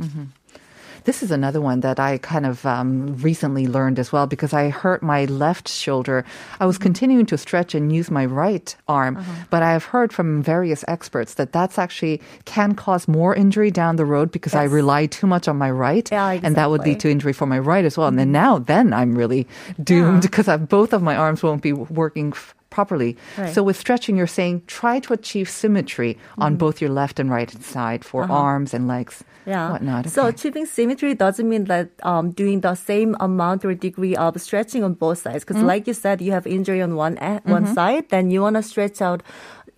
This 1.06 1.24
is 1.24 1.32
another 1.32 1.62
one 1.62 1.80
that 1.82 2.00
I 2.00 2.18
kind 2.20 2.46
of 2.46 2.66
um, 2.66 3.16
recently 3.18 3.68
learned 3.68 4.00
as 4.00 4.12
well 4.12 4.28
because 4.28 4.54
I 4.54 4.70
hurt 4.70 5.02
my 5.02 5.26
left 5.26 5.68
shoulder. 5.68 6.24
I 6.60 6.66
was 6.66 6.78
continuing 6.78 7.26
to 7.28 7.38
stretch 7.38 7.74
and 7.74 7.92
use 7.92 8.12
my 8.12 8.26
right 8.26 8.76
arm, 8.88 9.18
Uh-huh. 9.18 9.32
but 9.50 9.64
I 9.64 9.72
have 9.72 9.86
heard 9.86 10.14
from 10.14 10.44
various 10.44 10.84
experts 10.88 11.36
that 11.36 11.52
that's 11.52 11.80
actually 11.80 12.22
can 12.46 12.76
cause 12.76 13.08
more 13.08 13.34
injury 13.34 13.72
down 13.72 13.96
the 13.96 14.06
road 14.06 14.32
because 14.32 14.54
I 14.54 14.64
rely 14.66 15.08
too 15.08 15.26
much 15.28 15.48
on 15.48 15.58
my 15.58 15.72
right, 15.72 16.08
Yeah, 16.12 16.40
and 16.44 16.56
that 16.56 16.70
would 16.70 16.82
lead 16.84 17.00
to 17.02 17.10
injury 17.10 17.34
for 17.34 17.46
my 17.48 17.60
right 17.60 17.86
as 17.86 17.98
well. 17.98 18.08
And 18.08 18.20
then 18.20 18.32
now, 18.32 18.60
then 18.60 18.94
I'm 18.94 19.16
really 19.16 19.48
doomed 19.82 20.22
because 20.30 20.48
both 20.68 20.94
of 20.94 21.02
my 21.02 21.16
arms 21.16 21.42
won't 21.42 21.62
be 21.64 21.74
working. 21.74 22.34
F- 22.34 22.54
Properly. 22.70 23.18
Right. 23.38 23.54
So, 23.54 23.64
with 23.64 23.78
stretching, 23.78 24.16
you're 24.18 24.28
saying 24.28 24.62
try 24.68 25.00
to 25.00 25.14
achieve 25.14 25.50
symmetry 25.50 26.18
on 26.38 26.52
Mm-hmm. 26.54 26.58
both 26.58 26.82
your 26.82 26.92
left 26.92 27.20
and 27.20 27.30
right 27.32 27.50
side 27.64 28.06
for 28.06 28.30
arms 28.32 28.74
and 28.74 28.88
legs, 28.88 29.16
Uh-huh. 29.22 29.26
Yeah. 29.50 29.72
whatnot. 29.72 30.04
So 30.10 30.28
achieving 30.28 30.66
symmetry 30.68 31.16
doesn't 31.16 31.48
mean 31.50 31.66
that 31.66 31.90
um, 32.04 32.30
doing 32.32 32.62
the 32.62 32.76
same 32.76 33.16
amount 33.20 33.66
or 33.66 33.74
degree 33.74 34.16
of 34.16 34.40
stretching 34.40 34.84
on 34.84 34.94
both 34.94 35.18
sides. 35.26 35.44
Mm-hmm. 35.44 35.54
Because 35.54 35.64
like 35.64 35.88
you 35.90 35.96
said, 35.96 36.22
you 36.22 36.32
have 36.38 36.46
injury 36.46 36.82
on 36.86 36.94
one 36.96 37.16
one 37.56 37.66
side, 37.74 38.10
then 38.14 38.30
you 38.30 38.42
want 38.46 38.56
to 38.58 38.64
stretch 38.64 39.02
out 39.02 39.24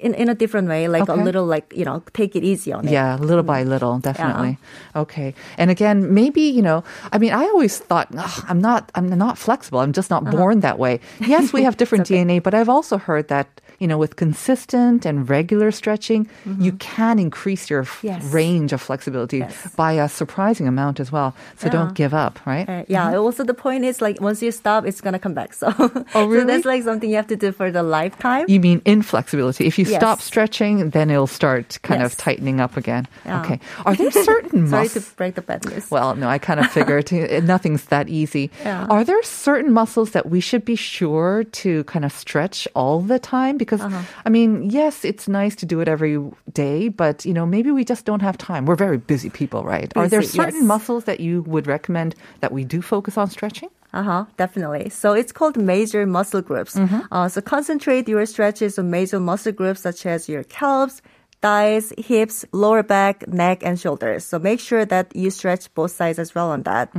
in, 0.02 0.14
in 0.16 0.30
a 0.30 0.36
different 0.36 0.68
way, 0.68 0.88
like 0.88 1.08
a 1.08 1.14
little, 1.14 1.46
like 1.46 1.72
you 1.76 1.86
know, 1.86 2.04
take 2.14 2.36
it 2.36 2.44
easy 2.44 2.74
on 2.74 2.88
it. 2.88 2.92
Yeah, 2.92 3.16
little 3.18 3.44
by 3.44 3.64
mm. 3.64 3.70
little, 3.70 4.00
definitely. 4.00 4.58
Okay. 4.96 5.34
And 5.58 5.70
again, 5.70 6.14
maybe, 6.14 6.42
you 6.42 6.62
know, 6.62 6.84
I 7.12 7.18
mean, 7.18 7.32
I 7.32 7.44
always 7.44 7.78
thought, 7.78 8.08
I'm 8.50 8.60
not, 8.60 8.92
I'm 8.96 9.08
not 9.08 9.38
flexible. 9.38 9.80
I'm 9.80 9.94
just 9.94 10.10
not 10.10 10.24
uh-huh. 10.24 10.38
born 10.38 10.60
that 10.62 10.80
way. 10.80 11.00
Yes, 11.32 11.54
we 11.54 11.64
have 11.64 11.78
different 11.78 12.08
DNA, 12.08 12.44
but 12.44 12.54
I've 12.54 12.68
also 12.68 12.98
heard 12.98 13.30
that, 13.30 13.62
you 13.82 13.88
know, 13.90 13.98
with 13.98 14.16
consistent 14.16 15.06
and 15.10 15.28
regular 15.30 15.72
stretching, 15.72 16.28
you 16.60 16.72
can 16.74 17.18
increase 17.20 17.70
your 17.70 17.82
f- 17.82 18.00
Yes. 18.04 18.22
range 18.32 18.72
of 18.74 18.80
flexibility 18.82 19.40
Yes. 19.40 19.56
by 19.76 19.94
a 19.94 20.08
surprising 20.08 20.68
amount 20.68 21.00
as 21.00 21.10
well. 21.12 21.34
So 21.58 21.68
don't 21.70 21.94
give 22.02 22.14
up, 22.14 22.40
right? 22.46 22.68
Uh, 22.70 22.84
yeah. 22.88 23.18
Also, 23.18 23.44
the 23.44 23.54
point 23.66 23.84
is 23.90 24.02
like 24.02 24.22
once 24.22 24.40
you 24.46 24.52
stop, 24.52 24.86
it's 24.86 25.02
gonna 25.02 25.20
come 25.26 25.34
back. 25.34 25.50
So, 25.62 25.68
Oh, 26.16 26.26
so 26.32 26.46
that's 26.46 26.66
like 26.66 26.84
something 26.84 27.10
you 27.10 27.16
have 27.22 27.28
to 27.36 27.36
do 27.46 27.52
for 27.52 27.72
the 27.72 27.82
lifetime. 27.84 28.46
You 28.48 28.60
mean 28.68 28.82
inflexibility. 28.86 29.66
If 29.66 29.76
you 29.80 29.86
stop 29.86 30.22
stretching, 30.22 30.92
then 30.92 31.10
it'll 31.10 31.26
start 31.42 31.80
kind 31.82 32.02
of 32.04 32.16
tightening 32.18 32.60
up 32.62 32.78
again. 32.78 33.08
Yeah. 33.26 33.42
Okay. 33.42 33.58
Are 33.86 33.96
there 33.96 34.12
certain 34.32 34.68
Sorry 34.68 34.84
muscles? 34.92 35.10
to 35.10 35.16
break 35.16 35.34
the 35.40 35.42
bad 35.50 35.66
news. 35.66 35.90
Well, 35.90 36.14
no, 36.22 36.28
I 36.36 36.38
kind 36.38 36.60
of 36.60 36.68
figured 36.78 37.10
nothing's 37.54 37.86
that 37.94 38.10
easy. 38.10 38.46
Yeah. 38.62 38.86
Are 38.94 39.04
there 39.04 39.22
certain 39.24 39.72
muscles 39.74 40.12
that 40.12 40.26
we 40.30 40.40
should 40.40 40.66
be 40.66 40.76
sure 40.76 41.44
to 41.64 41.72
kind 41.86 42.06
of 42.06 42.12
stretch 42.14 42.68
all 42.76 43.02
the 43.02 43.18
time? 43.20 43.58
Because, 43.58 43.71
Uh-huh. 43.80 44.02
I 44.26 44.30
mean, 44.30 44.70
yes, 44.70 45.06
it's 45.06 45.28
nice 45.28 45.56
to 45.58 45.66
do 45.66 45.80
it 45.80 45.88
every 45.88 46.20
day, 46.52 46.90
but, 46.90 47.24
you 47.26 47.34
know, 47.34 47.46
maybe 47.46 47.72
we 47.72 47.86
just 47.86 48.04
don't 48.04 48.22
have 48.22 48.38
time. 48.38 48.66
We're 48.66 48.76
very 48.76 48.98
busy 48.98 49.30
people, 49.30 49.64
right? 49.64 49.92
Are 49.96 50.08
there 50.08 50.24
certain 50.24 50.62
yes. 50.62 50.64
muscles 50.66 51.04
that 51.06 51.20
you 51.20 51.44
would 51.44 51.68
recommend 51.68 52.16
that 52.40 52.52
we 52.52 52.66
do 52.66 52.82
focus 52.82 53.18
on 53.18 53.30
stretching? 53.30 53.70
Uh 53.94 54.04
huh, 54.04 54.26
definitely. 54.38 54.90
So 54.90 55.14
it's 55.14 55.32
called 55.32 55.58
major 55.58 56.06
muscle 56.06 56.42
groups. 56.42 56.78
Uh, 56.78 57.28
so 57.28 57.42
concentrate 57.42 58.08
your 58.08 58.26
stretches 58.26 58.80
on 58.80 58.90
major 58.90 59.20
muscle 59.20 59.52
groups 59.52 59.82
such 59.82 60.06
as 60.06 60.30
your 60.30 60.44
calves, 60.44 61.02
thighs, 61.42 61.92
hips, 61.98 62.46
lower 62.52 62.84
back, 62.84 63.28
neck, 63.28 63.64
and 63.64 63.80
shoulders. 63.80 64.24
So 64.24 64.40
make 64.40 64.60
sure 64.60 64.86
that 64.86 65.16
you 65.16 65.30
stretch 65.32 65.74
both 65.74 65.92
sides 65.92 66.20
as 66.20 66.36
well 66.36 66.52
on 66.52 66.64
that. 66.64 66.90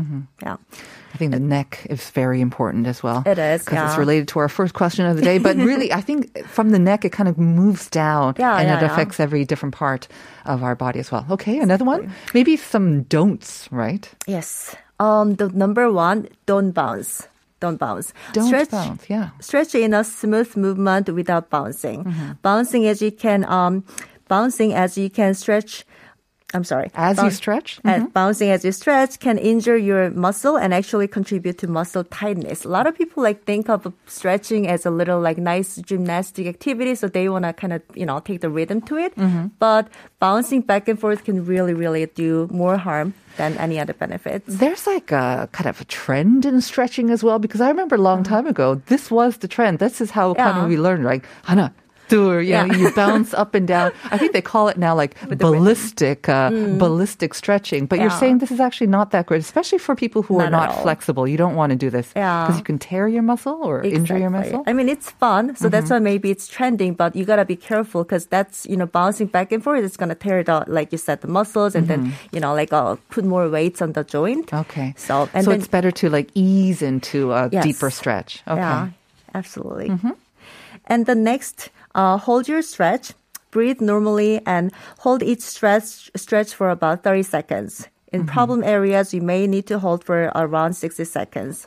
Yeah. 0.42 0.56
I 1.14 1.18
think 1.18 1.32
the 1.32 1.40
neck 1.40 1.86
is 1.90 2.10
very 2.10 2.40
important 2.40 2.86
as 2.86 3.02
well. 3.02 3.22
It 3.26 3.38
is, 3.38 3.64
Because 3.64 3.90
it's 3.90 3.98
related 3.98 4.28
to 4.28 4.38
our 4.38 4.48
first 4.48 4.72
question 4.74 5.04
of 5.04 5.16
the 5.16 5.22
day. 5.22 5.38
But 5.38 5.56
really, 5.56 5.92
I 5.92 6.00
think 6.00 6.44
from 6.46 6.70
the 6.70 6.78
neck, 6.78 7.04
it 7.04 7.12
kind 7.12 7.28
of 7.28 7.36
moves 7.38 7.90
down 7.90 8.34
Yeah, 8.38 8.56
and 8.56 8.68
it 8.68 8.72
yeah, 8.72 8.80
yeah. 8.80 8.92
affects 8.92 9.20
every 9.20 9.44
different 9.44 9.74
part 9.74 10.08
of 10.46 10.62
our 10.62 10.74
body 10.74 11.00
as 11.00 11.12
well. 11.12 11.26
Okay, 11.30 11.58
another 11.60 11.84
one? 11.84 12.12
Maybe 12.34 12.56
some 12.56 13.02
don'ts, 13.04 13.68
right? 13.70 14.08
Yes. 14.26 14.74
Um, 14.98 15.34
the 15.34 15.50
number 15.50 15.92
one, 15.92 16.28
don't 16.46 16.72
bounce. 16.72 17.28
Don't 17.60 17.76
bounce. 17.78 18.12
Don't 18.32 18.46
stretch, 18.46 18.70
bounce, 18.70 19.08
yeah. 19.08 19.30
Stretch 19.38 19.74
in 19.76 19.94
a 19.94 20.02
smooth 20.02 20.56
movement 20.56 21.08
without 21.10 21.48
bouncing. 21.48 22.02
Mm-hmm. 22.04 22.32
Bouncing 22.42 22.86
as 22.86 23.00
you 23.00 23.12
can, 23.12 23.44
um, 23.44 23.84
bouncing 24.32 24.72
as 24.72 24.96
you 24.96 25.08
can 25.18 25.34
stretch. 25.34 25.84
I'm 26.54 26.64
sorry. 26.64 26.88
As 26.94 27.16
you 27.16 27.32
stretch? 27.32 27.80
uh, 27.84 28.04
bouncing 28.12 28.48
as 28.52 28.60
you 28.64 28.72
stretch 28.72 29.12
can 29.26 29.36
injure 29.40 29.76
your 29.76 30.12
muscle 30.12 30.56
and 30.62 30.70
actually 30.80 31.08
contribute 31.08 31.56
to 31.64 31.66
muscle 31.78 32.04
tightness. 32.04 32.64
A 32.68 32.68
lot 32.68 32.84
of 32.88 32.92
people 33.00 33.22
like 33.28 33.44
think 33.48 33.72
of 33.72 33.88
stretching 34.04 34.68
as 34.68 34.84
a 34.84 34.92
little 34.92 35.20
like 35.28 35.38
nice 35.40 35.70
gymnastic 35.80 36.46
activity, 36.54 36.92
so 36.94 37.08
they 37.08 37.28
want 37.32 37.44
to 37.48 37.52
kind 37.62 37.72
of 37.72 37.80
you 38.00 38.04
know 38.04 38.20
take 38.20 38.40
the 38.44 38.52
rhythm 38.52 38.80
to 38.88 38.94
it. 39.00 39.12
But 39.58 39.88
bouncing 40.20 40.60
back 40.60 40.88
and 40.92 41.00
forth 41.00 41.24
can 41.24 41.44
really, 41.52 41.72
really 41.72 42.04
do 42.04 42.48
more 42.52 42.76
harm 42.76 43.14
than 43.40 43.56
any 43.56 43.80
other 43.80 43.96
benefits. 43.96 44.44
There's 44.48 44.84
like 44.86 45.08
a 45.12 45.48
kind 45.56 45.68
of 45.72 45.80
a 45.80 45.84
trend 45.88 46.44
in 46.44 46.60
stretching 46.60 47.08
as 47.08 47.24
well, 47.24 47.38
because 47.40 47.60
I 47.64 47.68
remember 47.68 47.96
a 47.96 48.04
long 48.10 48.20
time 48.24 48.46
ago, 48.46 48.80
this 48.92 49.10
was 49.10 49.38
the 49.38 49.48
trend. 49.48 49.78
This 49.78 50.00
is 50.04 50.10
how 50.12 50.34
kind 50.34 50.58
of 50.60 50.68
we 50.68 50.76
learned, 50.76 51.04
like, 51.04 51.24
하 51.48 51.72
나, 52.12 52.16
dur, 52.16 52.40
you 52.42 52.52
Yeah. 52.52 52.64
you 52.66 52.90
bounce 52.92 53.32
up 53.34 53.54
and 53.54 53.66
down. 53.66 53.92
I 54.10 54.18
think 54.18 54.32
they 54.32 54.42
call 54.42 54.68
it 54.68 54.76
now 54.76 54.94
like 54.94 55.16
ballistic, 55.38 56.28
uh, 56.28 56.50
ballistic 56.78 57.34
stretching. 57.34 57.86
But 57.86 57.98
you're 58.00 58.10
Mm. 58.12 58.20
Saying 58.20 58.38
this 58.38 58.50
is 58.52 58.60
actually 58.60 58.86
not 58.86 59.10
that 59.12 59.26
great, 59.26 59.40
especially 59.40 59.78
for 59.78 59.94
people 59.96 60.22
who 60.22 60.38
are 60.38 60.50
Not 60.50 60.68
at 60.68 60.76
not 60.76 60.82
flexible. 60.82 61.26
You 61.26 61.36
don't 61.36 61.56
want 61.56 61.70
to 61.72 61.76
do 61.76 61.88
this 61.90 62.12
Yeah. 62.14 62.44
because 62.44 62.58
you 62.60 62.64
can 62.64 62.78
tear 62.78 63.08
your 63.08 63.22
muscle 63.22 63.58
or 63.62 63.82
injure 63.82 64.18
your 64.18 64.30
muscle. 64.30 64.62
I 64.68 64.72
mean, 64.72 64.88
it's 64.88 65.10
fun, 65.10 65.56
so 65.56 65.68
that's 65.68 65.90
why 65.90 65.98
maybe 65.98 66.30
it's 66.30 66.46
trending. 66.46 66.92
But 66.94 67.16
you 67.16 67.24
gotta 67.24 67.44
be 67.44 67.56
careful 67.56 68.04
because 68.04 68.26
that's 68.26 68.66
you 68.68 68.76
know 68.76 68.86
bouncing 68.86 69.26
back 69.26 69.50
and 69.52 69.62
forth. 69.64 69.82
It's 69.84 69.96
gonna 69.96 70.14
tear 70.14 70.44
the 70.44 70.64
like 70.68 70.92
you 70.92 70.98
said 70.98 71.20
the 71.24 71.28
muscles, 71.28 71.74
and 71.74 71.88
then 71.88 72.12
you 72.34 72.40
know 72.40 72.52
like 72.54 72.72
uh, 72.72 72.96
put 73.10 73.24
more 73.24 73.48
weights 73.48 73.80
on 73.82 73.92
the 73.96 74.04
joint. 74.04 74.52
Okay. 74.52 74.94
So 74.96 75.28
and 75.34 75.44
so 75.44 75.50
then 75.50 75.58
it's 75.60 75.68
better 75.68 75.90
to 75.90 76.10
like 76.10 76.28
ease 76.34 76.82
into 76.82 77.32
a 77.32 77.48
Yes. 77.52 77.64
deeper 77.64 77.90
stretch. 77.90 78.42
Okay. 78.46 78.60
Yeah, 78.60 78.88
absolutely. 79.34 79.88
And 80.86 81.06
the 81.06 81.14
next, 81.14 81.70
uh, 81.94 82.18
hold 82.18 82.48
your 82.48 82.62
stretch, 82.62 83.12
breathe 83.50 83.80
normally, 83.80 84.40
and 84.46 84.72
hold 84.98 85.22
each 85.22 85.40
stretch 85.40 86.10
stretch 86.16 86.54
for 86.54 86.70
about 86.70 87.02
30 87.02 87.22
seconds. 87.22 87.88
In 88.12 88.26
problem 88.26 88.62
areas, 88.62 89.14
you 89.14 89.22
may 89.22 89.46
need 89.46 89.66
to 89.68 89.78
hold 89.78 90.04
for 90.04 90.30
around 90.36 90.74
60 90.74 91.02
seconds. 91.04 91.66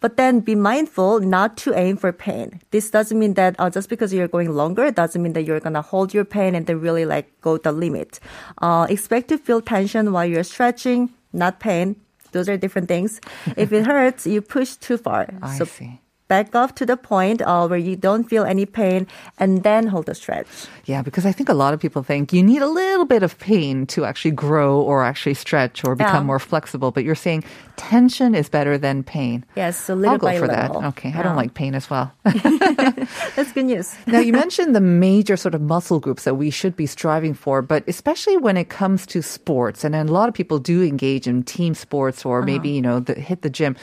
But 0.00 0.16
then 0.16 0.40
be 0.40 0.56
mindful 0.56 1.20
not 1.20 1.56
to 1.58 1.72
aim 1.78 1.96
for 1.96 2.10
pain. 2.10 2.60
This 2.72 2.90
doesn't 2.90 3.16
mean 3.16 3.34
that 3.34 3.54
uh, 3.60 3.70
just 3.70 3.88
because 3.88 4.12
you're 4.12 4.26
going 4.26 4.50
longer, 4.50 4.86
it 4.86 4.96
doesn't 4.96 5.22
mean 5.22 5.32
that 5.34 5.42
you're 5.42 5.60
going 5.60 5.74
to 5.78 5.82
hold 5.82 6.12
your 6.12 6.24
pain 6.24 6.56
and 6.56 6.66
then 6.66 6.80
really 6.80 7.06
like 7.06 7.30
go 7.40 7.56
the 7.56 7.70
limit. 7.70 8.18
Uh, 8.58 8.88
expect 8.90 9.28
to 9.28 9.38
feel 9.38 9.62
tension 9.62 10.10
while 10.10 10.26
you're 10.26 10.42
stretching, 10.42 11.10
not 11.32 11.60
pain. 11.60 11.94
Those 12.32 12.48
are 12.48 12.56
different 12.56 12.88
things. 12.88 13.20
if 13.56 13.72
it 13.72 13.86
hurts, 13.92 14.26
you 14.26 14.42
push 14.42 14.74
too 14.74 14.98
far. 14.98 15.28
I 15.40 15.56
so 15.56 15.64
see. 15.66 16.00
Back 16.30 16.54
off 16.54 16.70
to 16.80 16.84
the 16.86 16.96
point 16.96 17.42
uh, 17.42 17.66
where 17.70 17.78
you 17.88 17.96
don't 18.06 18.24
feel 18.32 18.44
any 18.54 18.64
pain 18.64 19.06
and 19.42 19.50
then 19.66 19.82
hold 19.92 20.06
the 20.06 20.14
stretch. 20.14 20.46
Yeah, 20.86 21.02
because 21.02 21.26
I 21.26 21.32
think 21.36 21.48
a 21.50 21.58
lot 21.62 21.74
of 21.74 21.80
people 21.84 22.02
think 22.10 22.32
you 22.32 22.42
need 22.52 22.62
a 22.62 22.70
little 22.82 23.04
bit 23.14 23.22
of 23.22 23.32
pain 23.38 23.86
to 23.94 24.04
actually 24.10 24.30
grow 24.46 24.80
or 24.80 25.02
actually 25.10 25.34
stretch 25.34 25.84
or 25.84 25.92
become 25.96 26.22
Yeah. 26.24 26.30
more 26.32 26.38
flexible. 26.38 26.90
But 26.94 27.02
you're 27.04 27.22
saying 27.26 27.42
tension 27.80 28.34
is 28.34 28.50
better 28.50 28.76
than 28.76 29.02
pain. 29.02 29.42
Yes, 29.56 29.80
so 29.80 29.94
little 29.94 30.12
I'll 30.12 30.18
go 30.18 30.26
by 30.26 30.38
for 30.38 30.46
little. 30.46 30.80
that. 30.82 30.88
Okay, 30.88 31.12
I 31.16 31.22
don't 31.22 31.34
like 31.34 31.54
pain 31.54 31.74
as 31.74 31.88
well. 31.88 32.12
That's 32.24 33.52
good 33.52 33.64
news. 33.64 33.96
now, 34.06 34.20
you 34.20 34.32
mentioned 34.44 34.76
the 34.76 34.82
major 34.82 35.34
sort 35.36 35.54
of 35.54 35.62
muscle 35.62 35.98
groups 35.98 36.24
that 36.24 36.34
we 36.34 36.50
should 36.50 36.76
be 36.76 36.84
striving 36.84 37.32
for, 37.32 37.62
but 37.62 37.82
especially 37.88 38.36
when 38.36 38.58
it 38.58 38.68
comes 38.68 39.06
to 39.06 39.22
sports, 39.22 39.82
and 39.82 39.94
then 39.94 40.08
a 40.08 40.12
lot 40.12 40.28
of 40.28 40.34
people 40.34 40.58
do 40.58 40.82
engage 40.82 41.26
in 41.26 41.42
team 41.42 41.72
sports 41.72 42.24
or 42.24 42.42
maybe, 42.42 42.68
you 42.68 42.82
know, 42.82 43.00
the, 43.00 43.14
hit 43.14 43.40
the 43.40 43.50
gym. 43.50 43.76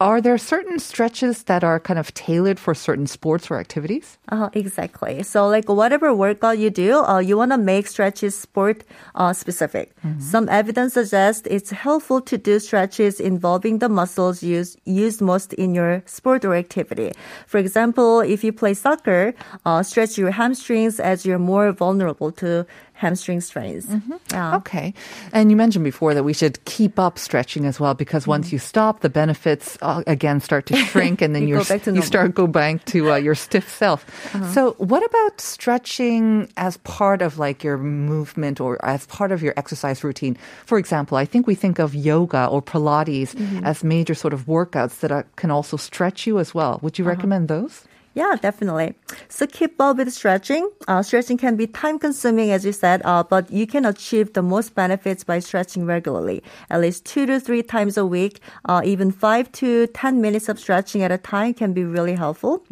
Are 0.00 0.20
there 0.20 0.38
certain 0.38 0.78
stretches 0.78 1.42
that 1.50 1.64
are 1.64 1.80
kind 1.80 1.98
of 1.98 2.14
tailored 2.14 2.60
for 2.60 2.72
certain 2.72 3.08
sports 3.08 3.50
or 3.50 3.58
activities? 3.58 4.16
Uh, 4.28 4.48
exactly. 4.52 5.24
So, 5.24 5.48
like 5.48 5.68
whatever 5.68 6.14
workout 6.14 6.58
you 6.58 6.70
do, 6.70 7.02
uh, 7.02 7.18
you 7.18 7.36
want 7.36 7.50
to 7.50 7.58
make 7.58 7.88
stretches 7.88 8.38
sport 8.38 8.84
uh, 9.16 9.32
specific. 9.32 9.90
Some 10.20 10.48
evidence 10.48 10.94
suggests 10.94 11.48
it's 11.50 11.70
helpful 11.70 12.20
to 12.30 12.38
do 12.38 12.60
stretches 12.60 13.18
involving 13.38 13.78
the 13.78 13.88
muscles 13.88 14.42
used 14.42 14.74
used 14.84 15.20
most 15.32 15.48
in 15.64 15.70
your 15.78 16.02
sport 16.16 16.40
or 16.48 16.54
activity. 16.64 17.08
For 17.46 17.58
example, 17.64 18.10
if 18.34 18.42
you 18.42 18.52
play 18.62 18.74
soccer, 18.74 19.22
uh, 19.64 19.80
stretch 19.90 20.18
your 20.18 20.32
hamstrings 20.40 20.98
as 20.98 21.24
you're 21.24 21.44
more 21.54 21.70
vulnerable 21.84 22.30
to 22.42 22.66
hamstring 22.98 23.40
strains. 23.40 23.86
Mm-hmm. 23.86 24.14
Yeah. 24.32 24.56
Okay. 24.56 24.92
And 25.32 25.50
you 25.50 25.56
mentioned 25.56 25.84
before 25.84 26.14
that 26.14 26.24
we 26.24 26.32
should 26.32 26.58
keep 26.64 26.98
up 26.98 27.16
stretching 27.16 27.64
as 27.64 27.78
well 27.78 27.94
because 27.94 28.26
once 28.26 28.48
mm. 28.48 28.52
you 28.52 28.58
stop, 28.58 29.00
the 29.00 29.08
benefits 29.08 29.78
uh, 29.82 30.02
again 30.08 30.40
start 30.40 30.66
to 30.66 30.76
shrink 30.90 31.22
and 31.22 31.32
then 31.32 31.46
You 31.46 31.54
you're, 31.54 31.64
go 31.64 31.78
to 31.78 31.94
you 31.94 32.02
start 32.02 32.34
go 32.34 32.48
back 32.48 32.84
to 32.86 33.12
uh, 33.12 33.16
your 33.16 33.36
stiff 33.36 33.70
self. 33.70 34.02
Uh-huh. 34.34 34.50
So 34.50 34.72
what 34.78 35.06
about 35.06 35.40
stretching 35.40 36.50
as 36.56 36.76
part 36.78 37.22
of 37.22 37.38
like 37.38 37.62
your 37.62 37.78
movement 37.78 38.60
or 38.60 38.84
as 38.84 39.06
part 39.06 39.30
of 39.30 39.46
your 39.46 39.54
exercise 39.56 40.02
routine? 40.02 40.36
For 40.66 40.76
example, 40.76 41.16
I 41.16 41.24
think 41.24 41.46
we 41.46 41.54
think 41.54 41.78
of 41.78 41.94
yoga 41.94 42.46
or 42.50 42.60
Pilates 42.60 43.30
mm-hmm. 43.38 43.64
as 43.64 43.84
major 43.84 44.14
sort 44.14 44.34
of 44.34 44.46
workouts 44.46 44.98
that 45.06 45.12
are, 45.12 45.24
can 45.36 45.52
also 45.52 45.76
stretch 45.76 46.26
you 46.26 46.40
as 46.40 46.52
well. 46.52 46.80
Would 46.82 46.98
you 46.98 47.04
uh-huh. 47.04 47.14
recommend 47.14 47.46
those? 47.46 47.86
Yeah, 48.18 48.34
definitely. 48.34 48.94
So 49.28 49.46
keep 49.46 49.80
up 49.80 49.96
with 49.98 50.12
stretching. 50.12 50.68
Uh, 50.88 51.02
stretching 51.02 51.38
can 51.38 51.54
be 51.54 51.66
time 51.68 51.98
consuming, 52.00 52.50
as 52.50 52.64
you 52.66 52.72
said, 52.72 53.00
uh, 53.04 53.22
but 53.22 53.44
you 53.52 53.64
can 53.74 53.84
achieve 53.86 54.32
the 54.32 54.42
most 54.42 54.74
benefits 54.74 55.22
by 55.22 55.38
stretching 55.38 55.86
regularly, 55.86 56.42
at 56.68 56.80
least 56.80 57.04
two 57.06 57.26
to 57.26 57.38
three 57.38 57.62
times 57.62 57.96
a 57.96 58.04
week. 58.04 58.40
Uh, 58.64 58.80
even 58.84 59.12
five 59.12 59.52
to 59.52 59.86
10 59.88 60.20
minutes 60.20 60.48
of 60.48 60.58
stretching 60.58 61.02
at 61.06 61.12
a 61.12 61.18
time 61.18 61.54
can 61.54 61.72
be 61.72 61.84
really 61.84 62.14
helpful. 62.14 62.64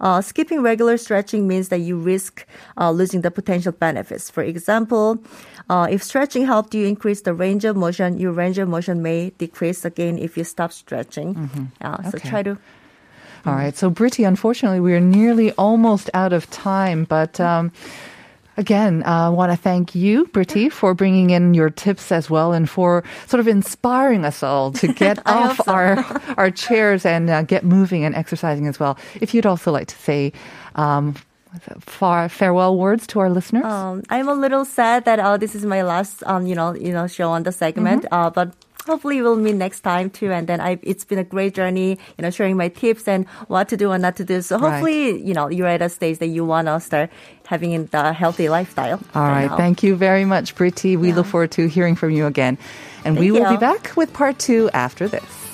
Uh, 0.00 0.20
skipping 0.20 0.60
regular 0.62 0.96
stretching 0.98 1.48
means 1.48 1.70
that 1.70 1.78
you 1.80 1.96
risk 1.96 2.46
uh, 2.76 2.90
losing 2.90 3.22
the 3.22 3.30
potential 3.30 3.72
benefits. 3.72 4.28
For 4.28 4.42
example, 4.42 5.16
uh, 5.70 5.86
if 5.90 6.02
stretching 6.02 6.44
helped 6.44 6.74
you 6.74 6.84
increase 6.86 7.22
the 7.22 7.32
range 7.32 7.64
of 7.64 7.74
motion, 7.74 8.18
your 8.18 8.32
range 8.32 8.58
of 8.58 8.68
motion 8.68 9.00
may 9.00 9.30
decrease 9.38 9.84
again 9.86 10.18
if 10.18 10.36
you 10.36 10.44
stop 10.44 10.72
stretching. 10.72 11.28
Uh, 11.80 12.02
so 12.02 12.18
Okay. 12.18 12.28
try 12.28 12.42
to 12.42 12.58
All 13.46 13.54
right. 13.54 13.76
So, 13.76 13.90
Britty, 13.90 14.24
unfortunately, 14.24 14.80
we 14.80 14.94
are 14.94 15.00
nearly 15.00 15.52
almost 15.52 16.10
out 16.14 16.32
of 16.32 16.48
time. 16.50 17.04
But 17.04 17.40
um, 17.40 17.72
again, 18.56 19.02
uh, 19.04 19.26
I 19.26 19.28
want 19.30 19.52
to 19.52 19.56
thank 19.56 19.94
you, 19.94 20.26
Britty, 20.26 20.68
for 20.68 20.94
bringing 20.94 21.30
in 21.30 21.54
your 21.54 21.70
tips 21.70 22.12
as 22.12 22.28
well 22.28 22.52
and 22.52 22.68
for 22.68 23.02
sort 23.26 23.40
of 23.40 23.48
inspiring 23.48 24.24
us 24.24 24.42
all 24.42 24.72
to 24.72 24.88
get 24.92 25.18
off 25.26 25.56
so. 25.64 25.72
our, 25.72 26.22
our 26.36 26.50
chairs 26.50 27.06
and 27.06 27.30
uh, 27.30 27.42
get 27.42 27.64
moving 27.64 28.04
and 28.04 28.14
exercising 28.14 28.66
as 28.66 28.78
well. 28.78 28.98
If 29.20 29.32
you'd 29.34 29.46
also 29.46 29.72
like 29.72 29.88
to 29.88 29.96
say, 29.96 30.32
um, 30.74 31.14
far 31.80 32.28
farewell 32.28 32.78
words 32.78 33.06
to 33.08 33.18
our 33.18 33.30
listeners. 33.30 33.64
Um, 33.64 34.04
I'm 34.08 34.28
a 34.28 34.34
little 34.34 34.64
sad 34.64 35.04
that 35.04 35.18
uh, 35.18 35.36
this 35.36 35.54
is 35.54 35.66
my 35.66 35.82
last, 35.82 36.22
um, 36.24 36.46
you 36.46 36.54
know, 36.54 36.74
you 36.74 36.92
know, 36.92 37.06
show 37.06 37.30
on 37.30 37.42
the 37.42 37.52
segment. 37.52 38.04
Mm-hmm. 38.04 38.14
Uh, 38.14 38.30
but 38.30 38.54
hopefully 38.90 39.22
we'll 39.22 39.36
meet 39.36 39.54
next 39.54 39.80
time 39.80 40.10
too. 40.10 40.32
And 40.32 40.48
then 40.50 40.60
I, 40.60 40.78
it's 40.82 41.04
been 41.04 41.18
a 41.18 41.24
great 41.24 41.54
journey, 41.54 41.90
you 42.18 42.22
know, 42.22 42.30
sharing 42.30 42.56
my 42.56 42.68
tips 42.68 43.06
and 43.06 43.26
what 43.46 43.68
to 43.68 43.76
do 43.76 43.92
and 43.92 44.02
not 44.02 44.16
to 44.16 44.24
do. 44.24 44.42
So 44.42 44.58
Right. 44.58 44.70
hopefully, 44.70 45.22
you 45.22 45.32
know, 45.32 45.48
you're 45.48 45.68
at 45.68 45.80
a 45.80 45.88
stage 45.88 46.18
that 46.18 46.26
you 46.26 46.44
want 46.44 46.66
to 46.66 46.80
start 46.80 47.10
having 47.46 47.70
in 47.72 47.86
the 47.86 48.12
healthy 48.12 48.48
lifestyle. 48.48 49.00
All 49.14 49.22
right. 49.22 49.46
now. 49.50 49.56
Thank 49.56 49.82
you 49.82 49.94
very 49.96 50.24
much, 50.24 50.54
Britty. 50.54 50.96
We 50.96 51.12
look 51.12 51.26
forward 51.26 51.52
to 51.52 51.66
hearing 51.68 51.94
from 51.94 52.10
you 52.10 52.26
again. 52.26 52.58
And 53.04 53.16
we 53.18 53.30
Thank 53.30 53.44
will 53.44 53.50
be 53.50 53.56
back 53.60 53.96
with 53.96 54.12
part 54.12 54.38
two 54.38 54.70
after 54.74 55.08
this. 55.08 55.49